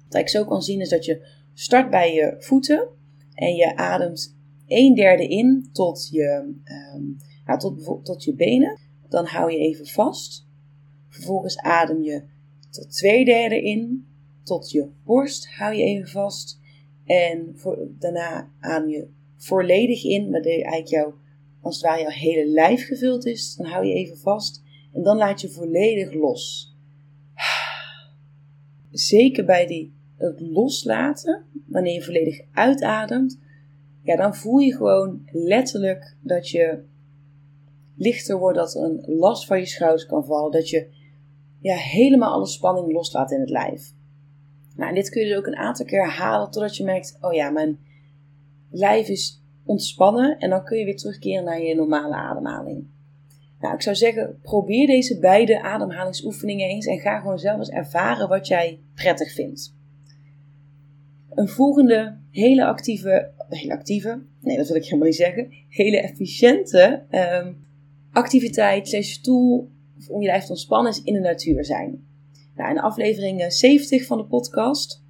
wat 0.09 0.21
ik 0.21 0.29
zo 0.29 0.45
kan 0.45 0.63
zien, 0.63 0.81
is 0.81 0.89
dat 0.89 1.05
je 1.05 1.27
start 1.55 1.91
bij 1.91 2.15
je 2.15 2.37
voeten 2.39 2.89
en 3.35 3.55
je 3.55 3.77
ademt 3.77 4.39
een 4.67 4.95
derde 4.95 5.29
in 5.29 5.69
tot 5.73 6.09
je, 6.11 6.55
um, 6.95 7.17
nou, 7.47 7.59
tot, 7.59 8.05
tot 8.05 8.25
je 8.25 8.35
benen. 8.35 8.79
Dan 9.09 9.27
hou 9.27 9.53
je 9.53 9.59
even 9.59 9.87
vast. 9.87 10.47
Vervolgens 11.09 11.59
adem 11.59 12.03
je 12.03 12.23
tot 12.71 12.91
twee 12.91 13.25
derde 13.25 13.63
in. 13.63 14.07
Tot 14.43 14.71
je 14.71 14.89
borst 15.05 15.49
hou 15.49 15.75
je 15.75 15.83
even 15.83 16.09
vast. 16.09 16.60
En 17.11 17.53
voor, 17.55 17.89
daarna 17.99 18.51
adem 18.61 18.89
je 18.89 19.09
volledig 19.37 20.05
in, 20.05 20.31
waardoor 20.31 20.53
eigenlijk 20.53 20.87
jouw, 20.87 21.15
als 21.61 21.77
het 21.77 21.85
ware 21.85 22.01
jouw 22.01 22.11
hele 22.11 22.47
lijf 22.47 22.87
gevuld 22.87 23.27
is. 23.27 23.57
Dan 23.57 23.67
hou 23.67 23.87
je 23.87 23.95
even 23.95 24.19
vast. 24.19 24.63
En 24.93 25.03
dan 25.03 25.17
laat 25.17 25.41
je 25.41 25.49
volledig 25.49 26.13
los. 26.13 26.75
Zeker 28.91 29.45
bij 29.45 29.67
die, 29.67 29.95
het 30.17 30.41
loslaten, 30.41 31.45
wanneer 31.67 31.95
je 31.95 32.03
volledig 32.03 32.41
uitademt, 32.53 33.39
ja, 34.03 34.17
dan 34.17 34.35
voel 34.35 34.59
je 34.59 34.77
gewoon 34.77 35.23
letterlijk 35.33 36.17
dat 36.21 36.49
je 36.49 36.85
lichter 37.97 38.39
wordt, 38.39 38.59
dat 38.59 38.75
een 38.75 39.05
last 39.07 39.47
van 39.47 39.59
je 39.59 39.67
schouders 39.67 40.07
kan 40.07 40.25
vallen, 40.25 40.53
dat 40.53 40.69
je 40.69 40.89
ja, 41.61 41.75
helemaal 41.75 42.33
alle 42.33 42.47
spanning 42.47 42.93
loslaat 42.93 43.31
in 43.31 43.41
het 43.41 43.51
lijf. 43.51 43.93
Nou, 44.77 44.89
en 44.89 44.95
dit 44.95 45.11
kun 45.11 45.23
je 45.23 45.29
dus 45.29 45.37
ook 45.37 45.47
een 45.47 45.57
aantal 45.57 45.87
keer 45.87 46.05
herhalen 46.05 46.51
totdat 46.51 46.77
je 46.77 46.85
merkt, 46.85 47.19
oh 47.21 47.33
ja, 47.33 47.51
mijn 47.51 47.79
lijf 48.71 49.09
is 49.09 49.43
ontspannen 49.65 50.39
en 50.39 50.51
dan 50.51 50.65
kun 50.65 50.79
je 50.79 50.85
weer 50.85 50.97
terugkeren 50.97 51.45
naar 51.45 51.63
je 51.63 51.75
normale 51.75 52.15
ademhaling. 52.15 52.87
Nou, 53.61 53.75
ik 53.75 53.83
zou 53.83 53.97
zeggen, 53.97 54.39
probeer 54.43 54.87
deze 54.87 55.19
beide 55.19 55.63
ademhalingsoefeningen 55.63 56.69
eens 56.69 56.87
en 56.87 56.99
ga 56.99 57.21
gewoon 57.21 57.39
zelf 57.39 57.59
eens 57.59 57.71
ervaren 57.71 58.29
wat 58.29 58.47
jij 58.47 58.81
prettig 58.95 59.33
vindt. 59.33 59.75
Een 61.31 61.49
volgende 61.49 62.19
hele 62.31 62.65
actieve 62.65 63.33
hele 63.49 63.73
actieve, 63.73 64.23
nee 64.41 64.57
dat 64.57 64.67
wil 64.67 64.77
ik 64.77 64.85
helemaal 64.85 65.07
niet 65.07 65.17
zeggen, 65.17 65.49
hele 65.69 66.01
efficiënte 66.01 67.03
um, 67.11 67.67
activiteit 68.13 68.89
slash 68.89 69.17
tool 69.17 69.71
om 70.09 70.21
je 70.21 70.27
lijf 70.27 70.45
te 70.45 70.51
ontspannen 70.51 70.93
is 70.93 71.03
in 71.03 71.15
de 71.15 71.21
natuur 71.21 71.65
zijn. 71.65 72.05
Nou, 72.57 72.71
in 72.71 72.81
aflevering 72.81 73.53
70 73.53 74.07
van 74.07 74.19
de 74.19 74.25
podcast, 74.25 75.03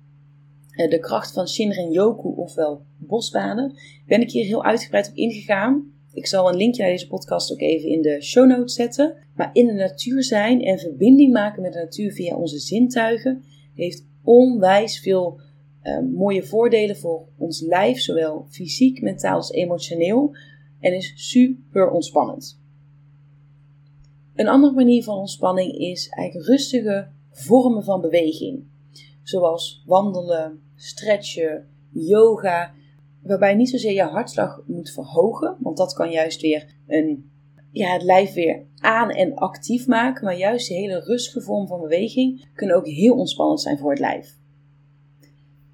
uh, 0.71 0.91
de 0.91 0.99
kracht 0.99 1.33
van 1.33 1.49
Shinrin 1.49 1.91
Yoku, 1.91 2.29
ofwel 2.37 2.83
bosbanen, 2.99 3.75
ben 4.07 4.21
ik 4.21 4.31
hier 4.31 4.45
heel 4.45 4.65
uitgebreid 4.65 5.09
op 5.09 5.17
ingegaan. 5.17 5.93
Ik 6.13 6.27
zal 6.27 6.49
een 6.49 6.57
linkje 6.57 6.83
naar 6.83 6.91
deze 6.91 7.09
podcast 7.09 7.53
ook 7.53 7.61
even 7.61 7.89
in 7.89 8.03
de 8.03 8.23
show 8.23 8.49
notes 8.49 8.75
zetten. 8.75 9.17
Maar 9.35 9.51
in 9.53 9.67
de 9.67 9.73
natuur 9.73 10.23
zijn 10.23 10.63
en 10.63 10.79
verbinding 10.79 11.33
maken 11.33 11.63
met 11.63 11.73
de 11.73 11.79
natuur 11.79 12.13
via 12.13 12.37
onze 12.37 12.59
zintuigen 12.59 13.43
heeft 13.75 14.07
onwijs 14.23 15.01
veel 15.01 15.41
uh, 15.83 15.99
mooie 16.15 16.43
voordelen 16.43 16.97
voor 16.97 17.29
ons 17.39 17.61
lijf, 17.61 17.99
zowel 17.99 18.47
fysiek, 18.49 19.03
mentaal 19.03 19.37
als 19.37 19.51
emotioneel. 19.51 20.37
En 20.81 20.95
is 20.95 21.13
super 21.17 21.91
ontspannend. 21.91 22.61
Een 24.35 24.49
andere 24.49 24.75
manier 24.75 25.05
van 25.05 25.19
ontspanning 25.19 25.73
is 25.79 26.09
eigenlijk 26.09 26.49
rustige 26.49 27.09
vormen 27.31 27.85
van 27.85 28.01
beweging. 28.01 28.65
Zoals 29.23 29.83
wandelen, 29.87 30.63
stretchen, 30.77 31.69
yoga. 31.93 32.75
Waarbij 33.23 33.55
niet 33.55 33.71
zozeer 33.71 33.93
je 33.93 34.03
hartslag 34.03 34.63
moet 34.67 34.91
verhogen, 34.91 35.57
want 35.61 35.77
dat 35.77 35.93
kan 35.93 36.11
juist 36.11 36.41
weer 36.41 36.75
een, 36.87 37.31
ja, 37.71 37.93
het 37.93 38.03
lijf 38.03 38.33
weer 38.33 38.67
aan 38.79 39.11
en 39.11 39.35
actief 39.35 39.87
maken. 39.87 40.25
Maar 40.25 40.39
juist 40.39 40.69
die 40.69 40.77
hele 40.77 41.01
rustige 41.01 41.41
vorm 41.41 41.67
van 41.67 41.81
beweging 41.81 42.49
kunnen 42.55 42.77
ook 42.77 42.87
heel 42.87 43.15
ontspannend 43.15 43.61
zijn 43.61 43.79
voor 43.79 43.91
het 43.91 44.01
lijf. 44.01 44.39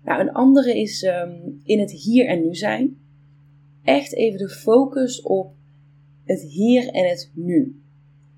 Nou, 0.05 0.21
een 0.21 0.33
andere 0.33 0.81
is 0.81 1.03
ehm, 1.03 1.37
in 1.63 1.81
het 1.81 1.91
hier 1.91 2.27
en 2.27 2.41
nu 2.41 2.55
zijn. 2.55 2.99
Echt 3.83 4.15
even 4.15 4.39
de 4.39 4.49
focus 4.49 5.23
op 5.23 5.55
het 6.25 6.43
hier 6.43 6.89
en 6.89 7.09
het 7.09 7.31
nu. 7.35 7.83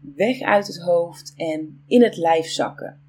Weg 0.00 0.40
uit 0.40 0.66
het 0.66 0.78
hoofd 0.78 1.32
en 1.36 1.82
in 1.86 2.02
het 2.02 2.16
lijf 2.16 2.46
zakken. 2.46 3.00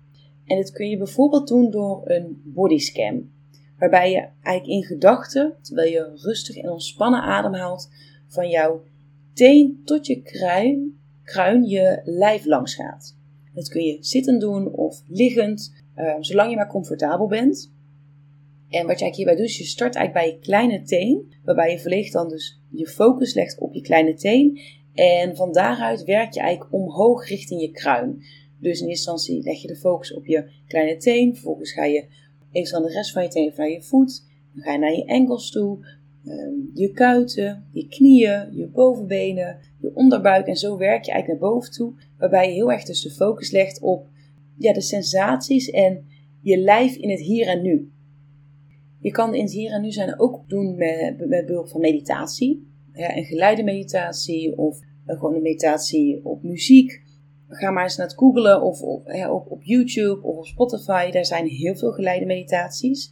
En 0.50 0.58
dit 0.58 0.72
kun 0.72 0.90
je 0.90 0.98
bijvoorbeeld 0.98 1.48
doen 1.48 1.72
door 1.72 2.02
een 2.04 2.42
bodyscan. 2.46 3.30
Waarbij 3.78 4.12
je 4.12 4.28
eigenlijk 4.42 4.66
in 4.66 4.84
gedachten, 4.84 5.58
terwijl 5.62 5.92
je 5.92 6.12
rustig 6.16 6.56
en 6.58 6.70
ontspannen 6.70 7.22
ademhaalt, 7.22 7.90
van 8.28 8.50
jouw 8.50 8.84
teen 9.34 9.82
tot 9.86 10.08
je 10.08 10.22
kruin, 10.22 11.00
kruin 11.24 11.64
je 11.64 12.02
lijf 12.04 12.46
langs 12.46 12.76
gaat. 12.76 13.18
Dat 13.54 13.70
kun 13.70 13.84
je 13.84 13.98
zittend 14.00 14.42
doen 14.42 14.74
of 14.74 15.02
liggend, 15.08 15.84
ehm, 15.96 16.22
zolang 16.22 16.50
je 16.50 16.56
maar 16.56 16.70
comfortabel 16.70 17.28
bent. 17.28 17.74
En 18.70 18.88
wat 18.88 19.00
jij 19.00 19.10
hierbij 19.10 19.36
doet, 19.36 19.46
is 19.46 19.58
je 19.58 19.64
start 19.64 19.96
eigenlijk 19.96 20.26
bij 20.26 20.36
je 20.36 20.42
kleine 20.42 20.82
teen, 20.82 21.34
waarbij 21.44 21.72
je 21.72 21.80
volledig 21.80 22.12
dan 22.12 22.30
dus 22.30 22.62
je 22.70 22.88
focus 22.88 23.34
legt 23.34 23.60
op 23.60 23.74
je 23.74 23.82
kleine 23.82 24.14
teen. 24.14 24.60
En 24.94 25.36
van 25.36 25.52
daaruit 25.52 26.04
werk 26.04 26.34
je 26.34 26.40
eigenlijk 26.40 26.74
omhoog 26.74 27.28
richting 27.28 27.62
je 27.62 27.72
kruin. 27.72 28.24
Dus 28.60 28.82
in 28.82 28.88
eerste 28.88 29.12
instantie 29.12 29.44
leg 29.44 29.62
je 29.62 29.68
de 29.68 29.76
focus 29.76 30.14
op 30.14 30.26
je 30.26 30.50
kleine 30.68 30.98
teen. 30.98 31.34
Vervolgens 31.34 31.72
ga 31.72 31.84
je 31.86 32.06
even 32.52 32.78
aan 32.78 32.84
de 32.84 32.92
rest 32.92 33.12
van 33.12 33.24
je 33.24 33.30
teen 33.30 33.54
naar 33.58 33.70
je 33.70 33.82
voet. 33.82 34.24
Dan 34.54 34.64
ga 34.64 34.72
je 34.72 34.78
naar 34.78 34.96
je 34.96 35.06
enkels 35.06 35.52
toe. 35.52 35.86
Ehm, 36.26 36.54
je 36.74 36.92
kuiten, 36.92 37.68
je 37.72 37.88
knieën, 37.88 38.50
je 38.52 38.68
bovenbenen, 38.68 39.58
je 39.82 39.96
onderbuik. 39.96 40.48
En 40.48 40.56
zo 40.56 40.78
werk 40.78 41.04
je 41.04 41.12
eigenlijk 41.12 41.42
naar 41.42 41.52
boven 41.52 41.72
toe. 41.72 41.94
Waarbij 42.18 42.48
je 42.48 42.54
heel 42.54 42.72
erg 42.72 42.84
dus 42.84 43.02
de 43.02 43.12
focus 43.12 43.52
legt 43.52 43.82
op 43.82 44.08
ja, 44.58 44.74
de 44.74 44.82
sensaties 44.82 45.70
en 45.70 46.06
je 46.42 46.58
lijf 46.58 46.96
in 46.96 47.10
het 47.10 47.20
hier 47.20 47.48
en 47.48 47.62
nu. 47.62 47.92
Je 49.00 49.12
kan 49.12 49.36
in 49.36 49.44
het 49.44 49.52
hier 49.52 49.72
en 49.72 49.82
nu 49.82 49.92
zijn 49.92 50.20
ook 50.20 50.50
doen 50.50 50.76
met, 50.76 51.28
met 51.28 51.46
behulp 51.46 51.70
van 51.70 51.82
meditatie. 51.82 52.68
Ja, 52.94 53.18
een 53.18 53.26
geleide 53.26 53.64
meditatie 53.64 54.58
of 54.58 54.80
gewoon 55.06 55.36
een 55.36 55.42
meditatie 55.42 56.26
op 56.26 56.44
muziek. 56.44 57.02
Ga 57.52 57.72
maar 57.72 57.84
eens 57.84 57.98
naar 57.98 58.08
het 58.08 58.18
googlen 58.18 58.62
of 58.62 58.82
op, 58.82 59.08
op, 59.30 59.52
op 59.52 59.64
YouTube 59.64 60.22
of 60.24 60.38
op 60.38 60.46
Spotify. 60.46 61.12
Daar 61.12 61.26
zijn 61.26 61.48
heel 61.48 61.76
veel 61.76 61.92
geleide 61.92 62.26
meditaties. 62.26 63.12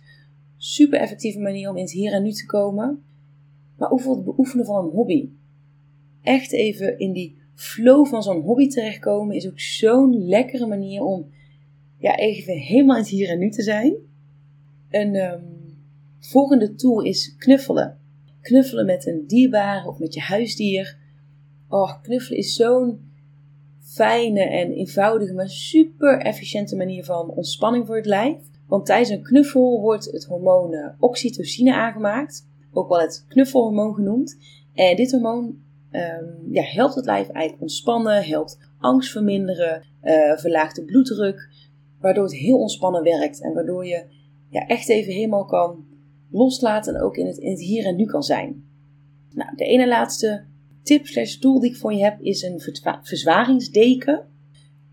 Super 0.58 1.00
effectieve 1.00 1.40
manier 1.40 1.70
om 1.70 1.76
in 1.76 1.82
het 1.82 1.92
hier 1.92 2.14
en 2.14 2.24
nu 2.24 2.32
te 2.32 2.46
komen. 2.46 3.04
Maar 3.78 4.00
voor 4.00 4.16
het 4.16 4.26
beoefenen 4.26 4.66
van 4.66 4.86
een 4.86 4.92
hobby. 4.92 5.30
Echt 6.22 6.52
even 6.52 7.00
in 7.00 7.14
die 7.14 7.38
flow 7.56 8.06
van 8.06 8.24
zo'n 8.24 8.42
hobby 8.42 8.68
terechtkomen 8.68 9.36
is 9.36 9.48
ook 9.48 9.60
zo'n 9.60 10.28
lekkere 10.28 10.68
manier 10.68 11.02
om 11.02 11.30
ja, 11.98 12.16
even 12.16 12.54
helemaal 12.54 12.96
in 12.96 13.02
het 13.02 13.12
hier 13.12 13.30
en 13.30 13.40
nu 13.40 13.50
te 13.50 13.64
zijn. 13.64 13.96
Een 14.90 15.16
ehm, 15.16 15.44
volgende 16.20 16.76
tool 16.76 17.02
is 17.02 17.36
knuffelen. 17.38 18.00
Knuffelen 18.42 18.86
met 18.86 19.08
een 19.08 19.24
dierbare 19.28 19.88
of 19.88 20.00
met 20.00 20.14
je 20.14 20.22
huisdier. 20.22 20.98
Oh, 21.70 22.02
knuffelen 22.02 22.40
is 22.40 22.56
zo'n 22.56 23.07
fijne 23.98 24.42
en 24.42 24.72
eenvoudige, 24.72 25.34
maar 25.34 25.50
super 25.50 26.20
efficiënte 26.22 26.76
manier 26.76 27.04
van 27.04 27.30
ontspanning 27.30 27.86
voor 27.86 27.96
het 27.96 28.06
lijf. 28.06 28.38
Want 28.68 28.86
tijdens 28.86 29.10
een 29.10 29.24
knuffel 29.24 29.82
wordt 29.82 30.12
het 30.12 30.26
hormoon 30.26 30.74
eh, 30.74 30.90
oxytocine 31.00 31.74
aangemaakt, 31.74 32.48
ook 32.72 32.90
wel 32.90 33.00
het 33.00 33.26
knuffelhormoon 33.28 33.94
genoemd. 33.94 34.38
En 34.74 34.96
dit 34.96 35.12
hormoon 35.12 35.44
um, 35.92 36.52
ja, 36.52 36.64
helpt 36.64 36.96
het 36.96 37.06
lijf 37.06 37.30
eigenlijk 37.30 37.62
ontspannen, 37.62 38.24
helpt 38.24 38.58
angst 38.80 39.12
verminderen, 39.12 39.86
uh, 40.04 40.38
verlaagt 40.38 40.76
de 40.76 40.86
bloeddruk, 40.86 41.50
waardoor 42.00 42.24
het 42.24 42.36
heel 42.36 42.60
ontspannen 42.60 43.04
werkt 43.04 43.42
en 43.42 43.54
waardoor 43.54 43.86
je 43.86 44.06
ja, 44.50 44.68
echt 44.68 44.90
even 44.90 45.14
helemaal 45.14 45.46
kan 45.46 45.86
loslaten 46.32 46.96
en 46.96 47.02
ook 47.02 47.16
in 47.16 47.26
het, 47.26 47.38
in 47.38 47.50
het 47.50 47.60
hier 47.60 47.86
en 47.86 47.96
nu 47.96 48.06
kan 48.06 48.24
zijn. 48.24 48.66
Nou, 49.34 49.56
de 49.56 49.66
ene 49.66 49.88
laatste 49.88 50.46
tip 50.88 51.08
slash 51.08 51.36
tool 51.36 51.60
die 51.60 51.70
ik 51.70 51.78
voor 51.78 51.94
je 51.94 52.04
heb 52.04 52.22
is 52.22 52.42
een 52.42 52.62
verzwaringsdeken. 53.02 54.26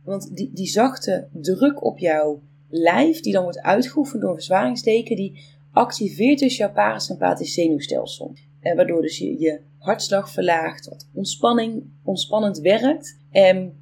Want 0.05 0.37
die, 0.37 0.51
die 0.53 0.67
zachte 0.67 1.29
druk 1.33 1.85
op 1.85 1.99
jouw 1.99 2.43
lijf, 2.69 3.21
die 3.21 3.33
dan 3.33 3.43
wordt 3.43 3.61
uitgeoefend 3.61 4.21
door 4.21 4.31
een 4.31 4.37
verzwaringsdeken, 4.37 5.17
die 5.17 5.45
activeert 5.73 6.39
dus 6.39 6.57
jouw 6.57 6.73
parasympathisch 6.73 7.55
zenuwstelsel. 7.55 8.33
En 8.61 8.77
waardoor 8.77 9.03
dus 9.03 9.19
je, 9.19 9.39
je 9.39 9.61
hartslag 9.79 10.31
verlaagt, 10.31 10.89
wat 10.89 11.09
ontspanning, 11.13 11.83
ontspannend 12.03 12.59
werkt. 12.59 13.19
En 13.31 13.73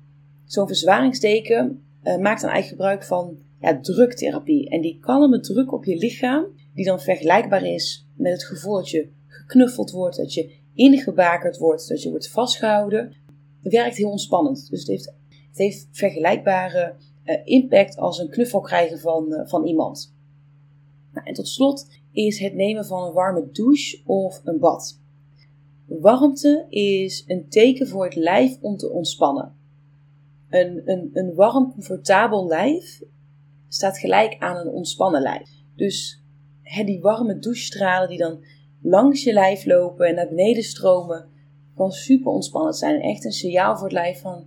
zo'n 0.44 0.66
verzwaringsdeken 0.66 1.83
uh, 2.05 2.16
maakt 2.16 2.40
dan 2.40 2.51
eigenlijk 2.51 2.66
gebruik 2.68 3.05
van 3.05 3.38
ja, 3.61 3.81
druktherapie. 3.81 4.70
En 4.70 4.81
die 4.81 4.98
kalme 5.01 5.40
druk 5.40 5.72
op 5.72 5.85
je 5.85 5.96
lichaam, 5.96 6.44
die 6.75 6.85
dan 6.85 7.01
vergelijkbaar 7.01 7.64
is 7.64 8.07
met 8.16 8.33
het 8.33 8.44
gevoel 8.44 8.75
dat 8.75 8.90
je 8.90 9.09
geknuffeld 9.27 9.90
wordt, 9.90 10.16
dat 10.16 10.35
je 10.35 10.61
ingebakerd 10.75 11.59
wordt, 11.59 11.89
dat 11.89 12.03
je 12.03 12.11
wordt 12.11 12.31
vastgehouden, 12.31 13.15
werkt 13.63 13.97
heel 13.97 14.11
ontspannend. 14.11 14.71
Dus 14.71 14.79
het 14.79 14.89
heeft, 14.89 15.15
het 15.29 15.59
heeft 15.59 15.89
vergelijkbare 15.91 16.95
uh, 17.25 17.37
impact 17.45 17.97
als 17.97 18.19
een 18.19 18.31
knuffel 18.31 18.61
krijgen 18.61 18.99
van, 18.99 19.27
uh, 19.33 19.41
van 19.49 19.65
iemand. 19.65 20.15
Nou, 21.13 21.27
en 21.27 21.35
tot 21.35 21.49
slot 21.49 21.87
is 22.13 22.39
het 22.39 22.55
nemen 22.55 22.87
van 22.87 23.05
een 23.07 23.13
warme 23.13 23.51
douche 23.51 24.01
of 24.05 24.41
een 24.45 24.59
bad. 24.59 25.01
Warmte 25.87 26.67
is 26.69 27.25
een 27.27 27.49
teken 27.49 27.89
voor 27.89 28.05
het 28.05 28.15
lijf 28.15 28.59
om 28.61 28.77
te 28.77 28.91
ontspannen. 28.91 29.55
Een, 30.49 30.83
een, 30.85 31.11
een 31.13 31.35
warm, 31.35 31.73
comfortabel 31.73 32.47
lijf 32.47 33.03
staat 33.69 33.99
gelijk 33.99 34.37
aan 34.39 34.57
een 34.57 34.73
ontspannen 34.73 35.23
lijf. 35.23 35.51
Dus 35.77 36.23
hè, 36.63 36.85
die 36.85 37.01
warme 37.01 37.39
douchestralen 37.39 38.09
die 38.09 38.19
dan 38.19 38.45
langs 38.83 39.25
je 39.25 39.33
lijf 39.33 39.64
lopen 39.64 40.07
en 40.07 40.14
naar 40.14 40.29
beneden 40.29 40.62
stromen, 40.62 41.29
kan 41.75 41.90
super 41.90 42.31
ontspannend 42.33 42.77
zijn. 42.77 43.01
Echt 43.01 43.25
een 43.25 43.33
signaal 43.33 43.77
voor 43.77 43.85
het 43.85 43.92
lijf 43.92 44.21
van 44.21 44.47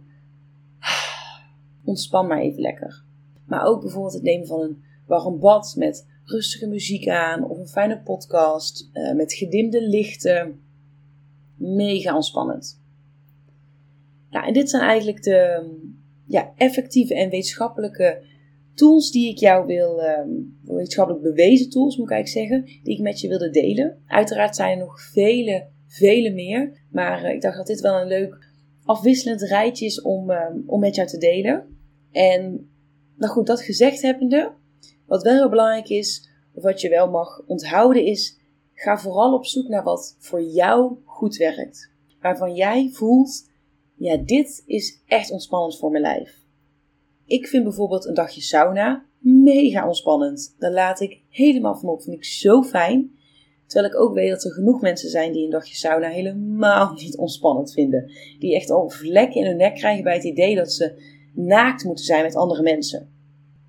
ontspan 1.83 2.27
maar 2.27 2.41
even 2.41 2.61
lekker. 2.61 3.03
Maar 3.45 3.65
ook 3.65 3.81
bijvoorbeeld 3.81 4.13
het 4.13 4.23
nemen 4.23 4.47
van 4.47 4.61
een 4.61 4.83
warm 5.07 5.39
bad 5.39 5.73
met 5.77 6.07
rustige 6.23 6.67
muziek 6.67 7.07
aan 7.07 7.49
of 7.49 7.57
een 7.57 7.67
fijne 7.67 8.01
podcast 8.01 8.89
uh, 8.93 9.15
met 9.15 9.33
gedimde 9.33 9.87
lichten. 9.87 10.59
Mega 11.55 12.15
ontspannend. 12.15 12.81
Nou, 14.29 14.47
en 14.47 14.53
dit 14.53 14.69
zijn 14.69 14.83
eigenlijk 14.83 15.23
de 15.23 15.69
ja, 16.25 16.51
effectieve 16.55 17.15
en 17.15 17.29
wetenschappelijke 17.29 18.21
tools 18.75 19.11
die 19.11 19.29
ik 19.29 19.37
jou 19.37 19.65
wil, 19.65 20.03
um, 20.03 20.59
wetenschappelijk 20.63 21.23
bewezen 21.23 21.69
tools 21.69 21.97
moet 21.97 22.09
ik 22.09 22.13
eigenlijk 22.13 22.49
zeggen, 22.49 22.83
die 22.83 22.93
ik 22.93 23.01
met 23.01 23.19
je 23.19 23.27
wilde 23.27 23.49
delen. 23.49 24.03
Uiteraard 24.07 24.55
zijn 24.55 24.71
er 24.71 24.85
nog 24.85 25.01
vele, 25.01 25.67
vele 25.87 26.33
meer, 26.33 26.85
maar 26.91 27.23
uh, 27.23 27.29
ik 27.29 27.41
dacht 27.41 27.57
dat 27.57 27.67
dit 27.67 27.81
wel 27.81 28.01
een 28.01 28.07
leuk 28.07 28.53
afwisselend 28.83 29.41
rijtje 29.41 29.85
is 29.85 30.01
om, 30.01 30.29
um, 30.29 30.63
om 30.65 30.79
met 30.79 30.95
jou 30.95 31.07
te 31.07 31.17
delen. 31.17 31.77
En 32.11 32.69
nou 33.17 33.31
goed, 33.31 33.47
dat 33.47 33.61
gezegd 33.61 34.01
hebbende, 34.01 34.51
wat 35.05 35.23
wel 35.23 35.33
heel 35.33 35.49
belangrijk 35.49 35.89
is, 35.89 36.29
of 36.53 36.63
wat 36.63 36.81
je 36.81 36.89
wel 36.89 37.09
mag 37.09 37.43
onthouden 37.47 38.05
is, 38.05 38.39
ga 38.73 38.97
vooral 38.97 39.33
op 39.33 39.45
zoek 39.45 39.67
naar 39.67 39.83
wat 39.83 40.15
voor 40.19 40.43
jou 40.43 40.97
goed 41.05 41.35
werkt. 41.35 41.91
Waarvan 42.21 42.55
jij 42.55 42.89
voelt, 42.91 43.49
ja, 43.95 44.17
dit 44.17 44.63
is 44.65 45.01
echt 45.07 45.31
ontspannend 45.31 45.77
voor 45.77 45.91
mijn 45.91 46.03
lijf. 46.03 46.44
Ik 47.25 47.47
vind 47.47 47.63
bijvoorbeeld 47.63 48.05
een 48.05 48.13
dagje 48.13 48.41
sauna 48.41 49.05
mega 49.19 49.87
ontspannend. 49.87 50.55
Daar 50.59 50.71
laat 50.71 50.99
ik 50.99 51.21
helemaal 51.29 51.75
van 51.75 51.89
op. 51.89 52.01
Vind 52.01 52.15
ik 52.15 52.25
zo 52.25 52.63
fijn. 52.63 53.11
Terwijl 53.67 53.93
ik 53.93 53.99
ook 53.99 54.13
weet 54.13 54.29
dat 54.29 54.43
er 54.43 54.51
genoeg 54.51 54.81
mensen 54.81 55.09
zijn 55.09 55.31
die 55.31 55.43
een 55.43 55.51
dagje 55.51 55.75
sauna 55.75 56.07
helemaal 56.07 56.93
niet 57.01 57.17
ontspannend 57.17 57.73
vinden. 57.73 58.11
Die 58.39 58.55
echt 58.55 58.69
al 58.69 58.89
vlekken 58.89 59.41
in 59.41 59.47
hun 59.47 59.57
nek 59.57 59.75
krijgen 59.75 60.03
bij 60.03 60.13
het 60.13 60.23
idee 60.23 60.55
dat 60.55 60.71
ze 60.71 61.01
naakt 61.33 61.83
moeten 61.83 62.05
zijn 62.05 62.23
met 62.23 62.35
andere 62.35 62.61
mensen. 62.61 63.13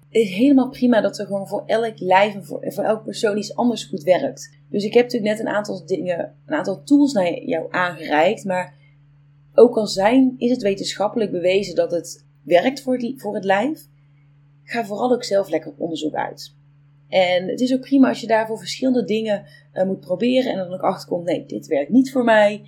Het 0.09 0.25
is 0.25 0.31
helemaal 0.31 0.69
prima 0.69 1.01
dat 1.01 1.19
er 1.19 1.27
gewoon 1.27 1.49
voor 1.49 1.63
elk 1.67 2.01
lijf 2.01 2.35
en 2.35 2.45
voor, 2.45 2.73
voor 2.73 2.85
elk 2.85 3.05
persoon 3.05 3.39
iets 3.39 3.55
anders 3.55 3.85
goed 3.85 4.03
werkt. 4.03 4.59
Dus 4.71 4.85
ik 4.85 4.95
heb 4.95 5.03
natuurlijk 5.03 5.33
net 5.33 5.47
een 5.47 5.55
aantal 5.55 5.87
dingen, 5.87 6.35
een 6.47 6.55
aantal 6.55 6.83
tools 6.83 7.13
naar 7.13 7.43
jou 7.45 7.67
aangereikt. 7.71 8.45
Maar 8.45 8.75
ook 9.55 9.77
al 9.77 9.87
zijn, 9.87 10.35
is 10.39 10.51
het 10.51 10.63
wetenschappelijk 10.63 11.31
bewezen 11.31 11.75
dat 11.75 11.91
het 11.91 12.26
werkt 12.47 12.83
voor 12.83 12.97
het, 12.97 13.15
voor 13.17 13.35
het 13.35 13.45
lijf, 13.45 13.87
ga 14.65 14.85
vooral 14.85 15.13
ook 15.13 15.25
zelf 15.25 15.49
lekker 15.49 15.73
onderzoek 15.77 16.15
uit. 16.15 16.55
En 17.09 17.49
het 17.49 17.61
is 17.61 17.75
ook 17.75 17.81
prima 17.81 18.09
als 18.09 18.21
je 18.21 18.27
daarvoor 18.27 18.59
verschillende 18.59 19.05
dingen 19.05 19.45
uh, 19.75 19.85
moet 19.85 20.01
proberen 20.01 20.53
en 20.53 20.59
dan 20.59 20.73
ook 20.73 20.81
achterkomt, 20.81 21.25
nee, 21.25 21.47
dit 21.47 21.67
werkt 21.67 21.91
niet 21.91 22.13
voor 22.13 22.25
mij. 22.25 22.63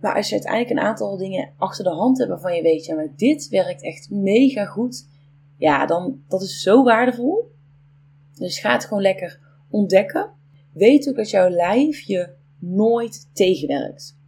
Maar 0.00 0.14
als 0.14 0.28
je 0.28 0.34
uiteindelijk 0.34 0.72
een 0.72 0.86
aantal 0.86 1.16
dingen 1.16 1.52
achter 1.56 1.84
de 1.84 1.90
hand 1.90 2.18
hebt 2.18 2.30
waarvan 2.30 2.54
je 2.54 2.62
weet, 2.62 2.84
ja, 2.84 2.94
maar 2.94 3.12
dit 3.16 3.48
werkt 3.48 3.82
echt 3.82 4.10
mega 4.10 4.64
goed, 4.64 5.08
ja, 5.56 5.86
dan 5.86 6.22
dat 6.28 6.42
is 6.42 6.62
zo 6.62 6.82
waardevol. 6.84 7.50
Dus 8.38 8.58
ga 8.58 8.72
het 8.72 8.84
gewoon 8.84 9.02
lekker 9.02 9.40
ontdekken. 9.70 10.30
Weet 10.72 11.08
ook 11.08 11.16
dat 11.16 11.30
jouw 11.30 11.48
lijf 11.48 12.00
je 12.00 12.34
nooit 12.58 13.30
tegenwerkt. 13.32 14.18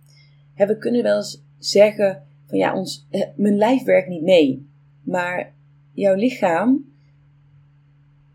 we 0.55 0.79
kunnen 0.79 1.03
wel 1.03 1.17
eens 1.17 1.45
zeggen 1.59 2.23
van 2.47 2.59
ja, 2.59 2.77
ons, 2.77 3.07
eh, 3.11 3.29
mijn 3.37 3.57
lijf 3.57 3.83
werkt 3.83 4.09
niet 4.09 4.23
mee. 4.23 4.68
Maar 5.09 5.55
jouw 5.93 6.15
lichaam 6.15 6.93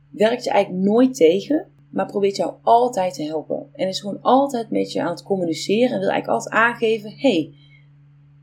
werkt 0.10 0.44
je 0.44 0.50
eigenlijk 0.50 0.86
nooit 0.86 1.16
tegen, 1.16 1.68
maar 1.90 2.06
probeert 2.06 2.36
jou 2.36 2.54
altijd 2.62 3.14
te 3.14 3.24
helpen. 3.24 3.70
En 3.74 3.88
is 3.88 4.00
gewoon 4.00 4.22
altijd 4.22 4.70
met 4.70 4.92
je 4.92 5.02
aan 5.02 5.10
het 5.10 5.24
communiceren 5.24 5.92
en 5.92 6.00
wil 6.00 6.10
eigenlijk 6.10 6.28
altijd 6.28 6.54
aangeven: 6.54 7.12
hey, 7.18 7.54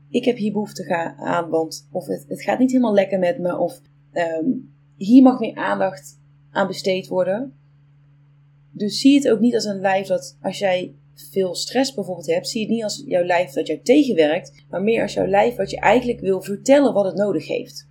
ik 0.09 0.25
heb 0.25 0.37
hier 0.37 0.51
behoefte 0.51 1.15
aan, 1.17 1.49
want 1.49 1.87
of 1.91 2.05
het, 2.05 2.25
het 2.27 2.41
gaat 2.41 2.59
niet 2.59 2.71
helemaal 2.71 2.93
lekker 2.93 3.19
met 3.19 3.39
me, 3.39 3.57
of 3.57 3.81
um, 4.13 4.73
hier 4.95 5.23
mag 5.23 5.39
meer 5.39 5.55
aandacht 5.55 6.19
aan 6.51 6.67
besteed 6.67 7.07
worden. 7.07 7.53
Dus 8.71 8.99
zie 8.99 9.15
het 9.15 9.29
ook 9.29 9.39
niet 9.39 9.53
als 9.53 9.65
een 9.65 9.79
lijf 9.79 10.07
dat 10.07 10.37
als 10.41 10.59
jij 10.59 10.95
veel 11.13 11.55
stress 11.55 11.93
bijvoorbeeld 11.93 12.27
hebt, 12.27 12.47
zie 12.47 12.61
het 12.61 12.69
niet 12.69 12.83
als 12.83 13.03
jouw 13.05 13.23
lijf 13.23 13.51
dat 13.51 13.67
jou 13.67 13.79
tegenwerkt, 13.81 14.65
maar 14.69 14.83
meer 14.83 15.01
als 15.01 15.13
jouw 15.13 15.27
lijf 15.27 15.55
wat 15.55 15.69
je 15.69 15.79
eigenlijk 15.79 16.19
wil 16.19 16.41
vertellen 16.41 16.93
wat 16.93 17.05
het 17.05 17.15
nodig 17.15 17.47
heeft. 17.47 17.89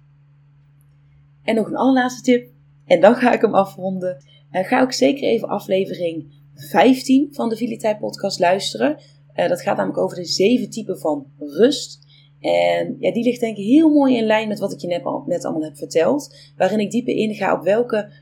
En 1.51 1.57
nog 1.57 1.67
een 1.67 1.77
allerlaatste 1.77 2.23
tip, 2.23 2.49
en 2.85 3.01
dan 3.01 3.15
ga 3.15 3.33
ik 3.33 3.41
hem 3.41 3.55
afronden. 3.55 4.25
Ga 4.51 4.81
ook 4.81 4.93
zeker 4.93 5.23
even 5.23 5.49
aflevering 5.49 6.33
15 6.55 7.29
van 7.33 7.49
de 7.49 7.57
Vitaliteit 7.57 7.99
Podcast 7.99 8.39
luisteren. 8.39 8.97
Uh, 9.35 9.49
dat 9.49 9.63
gaat 9.63 9.77
namelijk 9.77 10.03
over 10.03 10.17
de 10.17 10.25
zeven 10.25 10.71
typen 10.71 10.99
van 10.99 11.27
rust. 11.39 12.07
En 12.41 12.97
ja, 12.99 13.13
die 13.13 13.25
ligt 13.25 13.41
denk 13.41 13.57
ik 13.57 13.65
heel 13.65 13.89
mooi 13.89 14.17
in 14.17 14.25
lijn 14.25 14.49
met 14.49 14.59
wat 14.59 14.73
ik 14.73 14.81
je 14.81 14.87
net, 14.87 15.03
net 15.27 15.45
allemaal 15.45 15.69
heb 15.69 15.77
verteld. 15.77 16.37
Waarin 16.57 16.81
ik 16.81 16.91
dieper 16.91 17.15
inga 17.15 17.55
op 17.55 17.63
welke 17.63 18.13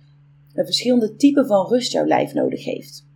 verschillende 0.55 1.17
typen 1.17 1.47
van 1.47 1.67
rust 1.67 1.93
jouw 1.93 2.07
lijf 2.07 2.33
nodig 2.33 2.65
heeft. 2.65 3.07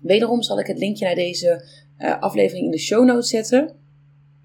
Wederom 0.00 0.42
zal 0.42 0.58
ik 0.58 0.66
het 0.66 0.78
linkje 0.78 1.04
naar 1.04 1.14
deze 1.14 1.68
uh, 1.98 2.20
aflevering 2.20 2.64
in 2.64 2.70
de 2.70 2.78
show 2.78 3.04
notes 3.04 3.28
zetten. 3.28 3.76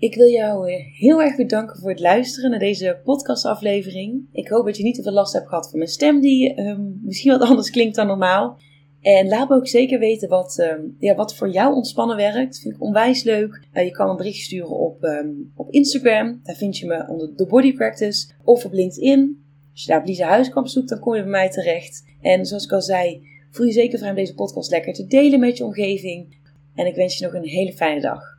Ik 0.03 0.15
wil 0.15 0.29
jou 0.29 0.71
heel 0.71 1.21
erg 1.21 1.35
bedanken 1.35 1.79
voor 1.79 1.89
het 1.89 1.99
luisteren 1.99 2.49
naar 2.49 2.59
deze 2.59 2.99
podcastaflevering. 3.03 4.27
Ik 4.31 4.47
hoop 4.47 4.65
dat 4.65 4.77
je 4.77 4.83
niet 4.83 4.95
te 4.95 5.01
veel 5.01 5.11
last 5.11 5.33
hebt 5.33 5.47
gehad 5.47 5.69
van 5.69 5.79
mijn 5.79 5.91
stem, 5.91 6.21
die 6.21 6.59
um, 6.59 6.99
misschien 7.03 7.31
wat 7.31 7.41
anders 7.49 7.69
klinkt 7.69 7.95
dan 7.95 8.07
normaal. 8.07 8.57
En 9.01 9.27
laat 9.27 9.49
me 9.49 9.55
ook 9.55 9.67
zeker 9.67 9.99
weten 9.99 10.29
wat, 10.29 10.57
um, 10.59 10.95
ja, 10.99 11.15
wat 11.15 11.35
voor 11.35 11.49
jou 11.49 11.73
ontspannen 11.73 12.15
werkt. 12.15 12.59
Vind 12.59 12.75
ik 12.75 12.81
onwijs 12.81 13.23
leuk. 13.23 13.67
Uh, 13.73 13.83
je 13.83 13.91
kan 13.91 14.09
een 14.09 14.15
bericht 14.15 14.43
sturen 14.43 14.79
op, 14.79 15.03
um, 15.03 15.51
op 15.55 15.71
Instagram. 15.71 16.39
Daar 16.43 16.55
vind 16.55 16.77
je 16.77 16.85
me 16.85 17.07
onder 17.07 17.35
The 17.35 17.45
Body 17.45 17.73
Practice. 17.73 18.29
Of 18.43 18.65
op 18.65 18.73
LinkedIn. 18.73 19.43
Als 19.71 19.83
je 19.83 19.91
daar 19.91 20.05
Lisa 20.05 20.27
Huiskamp 20.27 20.67
zoekt, 20.67 20.89
dan 20.89 20.99
kom 20.99 21.15
je 21.15 21.21
bij 21.21 21.31
mij 21.31 21.49
terecht. 21.49 22.03
En 22.21 22.45
zoals 22.45 22.65
ik 22.65 22.71
al 22.71 22.81
zei, 22.81 23.27
voel 23.51 23.65
je 23.65 23.71
zeker 23.71 23.97
vrij 23.97 24.09
om 24.09 24.15
deze 24.15 24.35
podcast 24.35 24.71
lekker 24.71 24.93
te 24.93 25.07
delen 25.07 25.39
met 25.39 25.57
je 25.57 25.65
omgeving. 25.65 26.37
En 26.75 26.85
ik 26.85 26.95
wens 26.95 27.17
je 27.17 27.25
nog 27.25 27.33
een 27.33 27.47
hele 27.47 27.73
fijne 27.73 28.01
dag. 28.01 28.32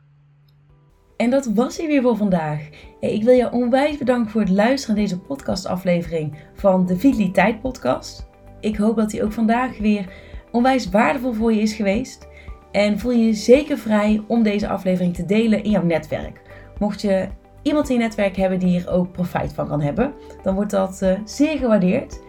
En 1.17 1.29
dat 1.29 1.45
was 1.45 1.77
hij 1.77 1.87
weer 1.87 2.01
voor 2.01 2.17
vandaag. 2.17 2.69
Ik 2.99 3.23
wil 3.23 3.33
je 3.33 3.51
onwijs 3.51 3.97
bedanken 3.97 4.31
voor 4.31 4.41
het 4.41 4.49
luisteren 4.49 4.95
naar 4.95 5.05
deze 5.05 5.19
podcastaflevering 5.19 6.35
van 6.53 6.85
de 6.85 6.97
Vitaliteit 6.97 7.61
Podcast. 7.61 8.27
Ik 8.59 8.75
hoop 8.75 8.95
dat 8.95 9.11
hij 9.11 9.23
ook 9.23 9.31
vandaag 9.31 9.77
weer 9.77 10.05
onwijs 10.51 10.89
waardevol 10.89 11.33
voor 11.33 11.53
je 11.53 11.61
is 11.61 11.73
geweest. 11.73 12.27
En 12.71 12.99
voel 12.99 13.11
je 13.11 13.25
je 13.25 13.33
zeker 13.33 13.77
vrij 13.77 14.23
om 14.27 14.43
deze 14.43 14.67
aflevering 14.67 15.15
te 15.15 15.25
delen 15.25 15.63
in 15.63 15.71
jouw 15.71 15.83
netwerk. 15.83 16.41
Mocht 16.79 17.01
je 17.01 17.27
iemand 17.61 17.89
in 17.89 17.95
je 17.95 18.01
netwerk 18.01 18.35
hebben 18.35 18.59
die 18.59 18.69
hier 18.69 18.89
ook 18.89 19.11
profijt 19.11 19.53
van 19.53 19.67
kan 19.67 19.81
hebben, 19.81 20.13
dan 20.43 20.55
wordt 20.55 20.71
dat 20.71 20.99
uh, 21.03 21.11
zeer 21.25 21.57
gewaardeerd. 21.57 22.21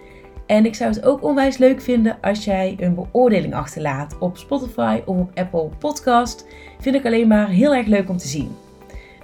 En 0.47 0.65
ik 0.65 0.75
zou 0.75 0.91
het 0.91 1.05
ook 1.05 1.23
onwijs 1.23 1.57
leuk 1.57 1.81
vinden 1.81 2.19
als 2.21 2.45
jij 2.45 2.77
een 2.81 2.95
beoordeling 2.95 3.55
achterlaat 3.55 4.19
op 4.19 4.37
Spotify 4.37 5.01
of 5.05 5.17
op 5.19 5.31
Apple 5.35 5.69
Podcast. 5.79 6.47
Vind 6.79 6.95
ik 6.95 7.07
alleen 7.07 7.29
maar 7.29 7.49
heel 7.49 7.75
erg 7.75 7.87
leuk 7.87 8.09
om 8.09 8.17
te 8.17 8.29
zien. 8.29 8.51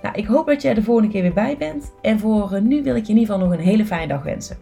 Nou, 0.03 0.15
ik 0.17 0.27
hoop 0.27 0.47
dat 0.47 0.63
jij 0.63 0.75
de 0.75 0.83
volgende 0.83 1.11
keer 1.11 1.23
weer 1.23 1.33
bij 1.33 1.57
bent. 1.59 1.93
En 2.01 2.19
voor 2.19 2.63
nu 2.63 2.83
wil 2.83 2.97
ik 2.97 3.05
je 3.05 3.13
in 3.13 3.19
ieder 3.19 3.35
geval 3.35 3.49
nog 3.49 3.59
een 3.59 3.65
hele 3.65 3.85
fijne 3.85 4.07
dag 4.07 4.23
wensen. 4.23 4.57